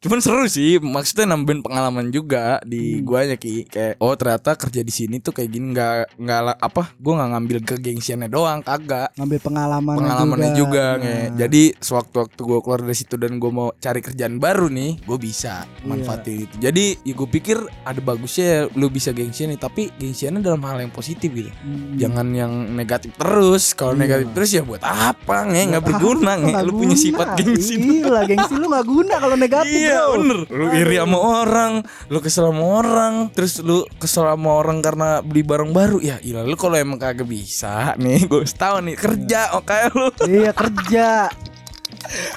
Cuman 0.00 0.16
seru 0.24 0.48
sih, 0.48 0.80
maksudnya 0.80 1.28
nambahin 1.28 1.60
pengalaman 1.60 2.08
juga 2.08 2.56
di 2.64 3.04
guanya 3.04 3.36
ki. 3.36 3.68
Kayak 3.68 4.00
oh 4.00 4.16
ternyata 4.16 4.56
kerja 4.56 4.80
di 4.80 4.88
sini 4.88 5.20
tuh 5.20 5.36
kayak 5.36 5.52
gini 5.52 5.76
nggak 5.76 6.16
nggak 6.16 6.56
apa? 6.56 6.96
Gua 6.96 7.20
nggak 7.20 7.30
ngambil 7.36 7.58
kegengsiannya 7.68 8.32
doang, 8.32 8.64
kagak. 8.64 9.12
Ngambil 9.20 9.38
pengalaman 9.44 9.94
Pengalamannya 10.00 10.50
juga, 10.56 10.96
Nah. 10.96 11.04
nge. 11.04 11.16
Jadi 11.44 11.62
sewaktu-waktu 11.84 12.40
gue 12.40 12.58
keluar 12.64 12.80
dari 12.80 12.96
situ 12.96 13.14
dan 13.20 13.36
gue 13.36 13.52
mau 13.52 13.76
cari 13.76 14.00
kerjaan 14.00 14.40
baru 14.40 14.72
nih, 14.72 15.04
gue 15.04 15.18
bisa 15.20 15.68
manfaatin 15.84 16.48
itu. 16.48 16.54
Jadi 16.56 16.84
ya 17.04 17.12
gue 17.12 17.28
pikir 17.28 17.60
ada 17.84 18.00
bagusnya 18.00 18.44
ya 18.48 18.60
lu 18.72 18.88
bisa 18.88 19.12
gengsian 19.12 19.52
nih, 19.52 19.60
tapi 19.60 19.92
gengsiannya 20.00 20.40
dalam 20.40 20.64
hal 20.64 20.80
yang 20.80 20.88
positif 20.96 21.28
gitu. 21.28 21.52
Hmm. 21.60 22.00
Jangan 22.00 22.32
yang 22.32 22.72
negatif 22.72 23.12
terus. 23.20 23.76
Kalau 23.76 23.92
Iya. 23.92 24.00
negatif 24.08 24.26
terus 24.32 24.48
ya 24.48 24.64
buat 24.64 24.80
apa 24.80 25.44
nge? 25.44 25.76
Nggak 25.76 25.84
berguna 25.84 26.32
nge. 26.40 26.48
Nggak 26.56 26.64
Lu 26.64 26.72
punya 26.72 26.96
sifat 26.96 27.28
gengsi. 27.36 27.74
Iya, 27.76 28.24
gengsi 28.24 28.52
lu 28.56 28.72
gak 28.72 28.86
guna 28.88 29.14
kalau 29.20 29.36
negatif 29.36 29.89
Iya 29.90 30.00
bro. 30.00 30.12
bener 30.16 30.38
Lu 30.46 30.66
iri 30.70 30.96
sama 30.96 31.18
orang 31.18 31.72
Lu 32.06 32.18
kesel 32.18 32.46
sama 32.46 32.64
orang 32.78 33.14
Terus 33.30 33.58
lu 33.60 33.82
kesel 33.96 34.24
sama 34.24 34.50
orang 34.52 34.78
karena 34.78 35.18
beli 35.18 35.42
barang 35.42 35.70
baru 35.70 35.98
Ya 35.98 36.16
ilah 36.20 36.42
lu 36.42 36.54
kalau 36.54 36.74
emang 36.74 36.96
kagak 36.96 37.26
bisa 37.26 37.98
Nih 37.98 38.22
gue 38.30 38.46
tahu 38.46 38.78
nih 38.80 38.94
Kerja 38.94 39.52
oh, 39.52 39.62
kayak 39.62 39.90
lu 39.92 40.08
Iya 40.22 40.50
kerja. 40.50 41.26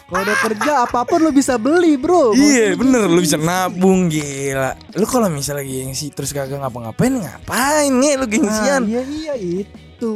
Kalau 0.05 0.21
udah 0.21 0.37
kerja 0.39 0.71
apa 0.83 1.01
pun 1.01 1.17
lu 1.17 1.31
bisa 1.31 1.55
beli 1.55 1.95
bro. 1.95 2.35
Iya 2.35 2.75
bener 2.75 3.07
lu 3.07 3.17
bisa 3.17 3.39
nabung 3.39 4.05
gila 4.05 4.75
Lu 4.93 5.05
kalau 5.05 5.29
misalnya 5.29 5.63
gengsi 5.63 6.09
terus 6.09 6.29
kagak 6.29 6.59
ngapa-ngapain 6.59 7.15
Ngapain 7.15 7.89
nih 7.89 8.13
lu 8.13 8.25
Nah, 8.25 8.29
gengsian 8.29 8.81
iya 8.85 9.01
iya 9.01 9.33
itu. 9.37 10.13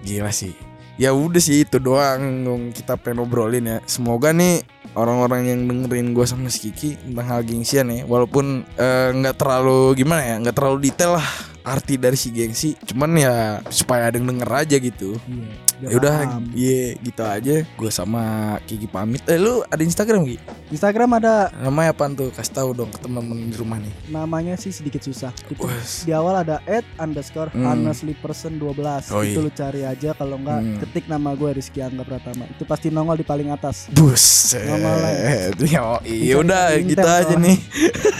Gila 0.00 0.28
sih 0.28 0.52
Ya 0.96 1.16
udah 1.16 1.40
sih 1.40 1.64
itu 1.64 1.80
doang 1.80 2.44
yang 2.44 2.62
kita 2.70 2.92
pengen 2.94 3.24
obrolin 3.24 3.64
ya 3.64 3.78
Semoga 3.86 4.36
nih 4.36 4.60
orang-orang 4.98 5.42
yang 5.46 5.60
dengerin 5.66 6.12
gue 6.16 6.26
sama 6.26 6.50
si 6.50 6.70
Kiki 6.70 6.98
tentang 6.98 7.26
hal 7.26 7.40
gengsian 7.46 7.90
ya 7.94 8.02
Walaupun 8.06 8.66
eh, 8.74 9.08
nggak 9.14 9.36
terlalu 9.38 9.94
gimana 9.94 10.22
ya 10.24 10.34
nggak 10.42 10.56
terlalu 10.56 10.90
detail 10.90 11.18
lah 11.20 11.26
arti 11.64 12.00
dari 12.00 12.16
si 12.16 12.32
gengsi. 12.32 12.74
Cuman 12.88 13.16
ya 13.16 13.60
supaya 13.68 14.08
ada 14.08 14.16
yang 14.16 14.28
denger 14.32 14.50
aja 14.50 14.76
gitu. 14.80 15.16
Iya. 15.28 15.69
Ya 15.82 15.96
udah, 15.96 16.16
iya 16.52 16.92
gitu 16.96 17.22
aja. 17.22 17.54
Gue 17.70 17.88
sama 17.88 18.22
Kiki 18.62 18.84
pamit. 18.84 19.24
Eh 19.24 19.36
lu 19.36 19.64
ada 19.64 19.80
Instagram 19.80 20.22
Ki? 20.22 20.36
Instagram 20.68 21.16
ada 21.16 21.48
Namanya 21.56 21.90
apaan 21.90 22.12
tuh? 22.12 22.28
Kasih 22.30 22.52
tahu 22.54 22.70
dong 22.74 22.88
ke 22.88 22.98
teman-teman 22.98 23.38
di 23.44 23.56
rumah 23.56 23.78
nih. 23.78 23.92
namanya 24.08 24.54
sih 24.54 24.70
sedikit 24.70 25.00
susah. 25.00 25.32
Itu 25.46 25.64
di 26.02 26.12
awal 26.12 26.36
ada 26.38 26.60
at 26.64 26.84
underscore 26.96 27.48
Hmm. 27.50 27.66
honestly 27.66 28.12
person 28.14 28.56
12 28.56 29.08
Oh, 29.08 29.22
itu 29.22 29.34
iya. 29.34 29.40
lu 29.40 29.50
cari 29.50 29.80
aja 29.82 30.10
kalau 30.12 30.36
enggak 30.36 30.60
Hmm. 30.60 30.76
ketik 30.78 31.04
nama 31.06 31.32
gue 31.32 31.50
Rizky 31.52 31.80
Angga 31.80 32.02
Pratama 32.02 32.44
itu 32.46 32.62
pasti 32.62 32.88
nongol 32.88 33.16
di 33.16 33.24
paling 33.24 33.48
atas 33.48 33.88
Buset. 33.90 34.62
Ngomongin. 34.62 35.54
Yo, 35.66 35.98
iya 36.02 36.34
Bisa 36.34 36.40
udah 36.40 36.62
diintel 36.72 36.88
gitu 36.90 37.08
aja 37.08 37.34
nih. 37.36 37.58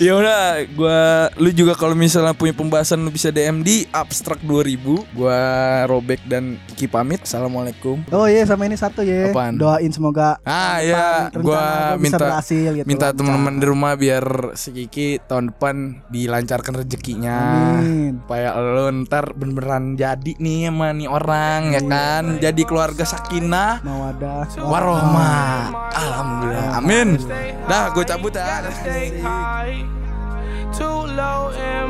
ya 0.00 0.16
udah, 0.16 0.64
gua 0.72 1.28
lu 1.36 1.52
juga 1.52 1.76
kalau 1.76 1.92
misalnya 1.92 2.32
punya 2.32 2.56
pembahasan 2.56 3.04
lu 3.04 3.12
bisa 3.12 3.28
DM 3.28 3.60
di 3.60 3.84
abstrak 3.92 4.40
2000. 4.40 5.12
Gua 5.12 5.40
Robek 5.84 6.24
dan 6.24 6.56
Kiki 6.72 6.88
pamit. 6.88 7.28
Assalamualaikum. 7.28 8.00
oh 8.16 8.24
iya 8.24 8.48
sama 8.48 8.64
ini 8.64 8.80
satu 8.80 9.04
ya 9.04 9.28
Apaan? 9.28 9.60
doain 9.60 9.92
semoga 9.92 10.40
Ah 10.42 10.80
ya, 10.80 11.28
gua 11.36 11.94
bisa 12.00 12.16
minta 12.16 12.18
berhasil 12.18 12.70
gitu, 12.80 12.86
minta 12.88 13.12
teman-teman 13.12 13.60
di 13.60 13.66
rumah 13.68 13.92
biar 13.94 14.56
si 14.56 14.72
Kiki 14.72 15.20
tahun 15.28 15.52
depan 15.52 16.08
dilancarkan 16.08 16.80
rezekinya. 16.80 17.38
Amin. 17.76 18.24
Supaya 18.24 18.56
lo 18.56 18.88
ntar 19.04 19.36
beneran 19.36 20.00
jadi 20.00 20.32
nih 20.40 20.72
sama 20.72 20.94
nih 20.96 21.08
orang 21.10 21.60
ya 21.74 21.82
kan 21.84 22.38
Jadi 22.38 22.62
keluarga 22.62 23.02
sakinah 23.02 23.82
mawadah 23.82 24.46
Warohmah 24.60 25.70
Alhamdulillah 25.92 26.78
Amin 26.78 27.18
Dah 27.66 27.90
gue 27.90 28.04
cabut 28.06 28.32
ya 28.32 28.62
stay 28.70 29.18
high. 29.18 29.82
Too 29.82 29.89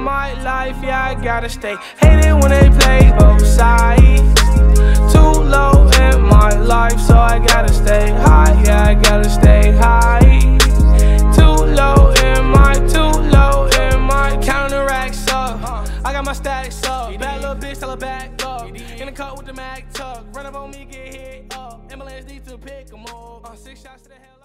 my 0.00 0.32
life, 0.42 0.76
yeah, 0.82 1.04
I 1.04 1.14
gotta 1.14 1.48
stay. 1.48 1.76
Hate 2.00 2.24
it 2.26 2.34
when 2.34 2.50
they 2.50 2.70
play 2.78 3.12
both 3.18 3.46
sides. 3.46 4.20
Too 5.12 5.32
low 5.42 5.88
in 6.00 6.22
my 6.22 6.54
life, 6.58 6.98
so 7.00 7.16
I 7.16 7.38
gotta 7.38 7.72
stay 7.72 8.10
high, 8.10 8.62
yeah, 8.64 8.88
I 8.88 8.94
gotta 8.94 9.28
stay 9.28 9.72
high. 9.72 10.58
Too 11.36 11.64
low 11.80 12.12
in 12.24 12.44
my, 12.46 12.74
too 12.88 13.12
low 13.36 13.66
in 13.82 14.00
my 14.00 14.38
counteracts 14.42 15.28
up. 15.28 15.60
I 16.04 16.12
got 16.12 16.24
my 16.24 16.32
stacks 16.32 16.82
up. 16.84 17.18
Bad 17.18 17.42
little 17.42 17.56
bitch, 17.56 17.78
tell 17.78 17.90
her 17.90 17.96
back 17.96 18.42
up. 18.44 18.68
In 18.68 19.06
the 19.06 19.12
cut 19.12 19.36
with 19.36 19.46
the 19.46 19.52
mag 19.52 19.84
tuck. 19.92 20.24
Run 20.34 20.46
up 20.46 20.54
on 20.54 20.70
me, 20.70 20.86
get 20.90 21.14
hit 21.14 21.54
up. 21.56 21.86
Ambulance 21.90 22.26
need 22.26 22.44
to 22.46 22.56
pick 22.56 22.92
'em 22.92 23.04
up. 23.06 23.50
Uh, 23.50 23.54
six 23.54 23.82
shots 23.82 24.02
to 24.02 24.08
the 24.08 24.14
hell. 24.14 24.39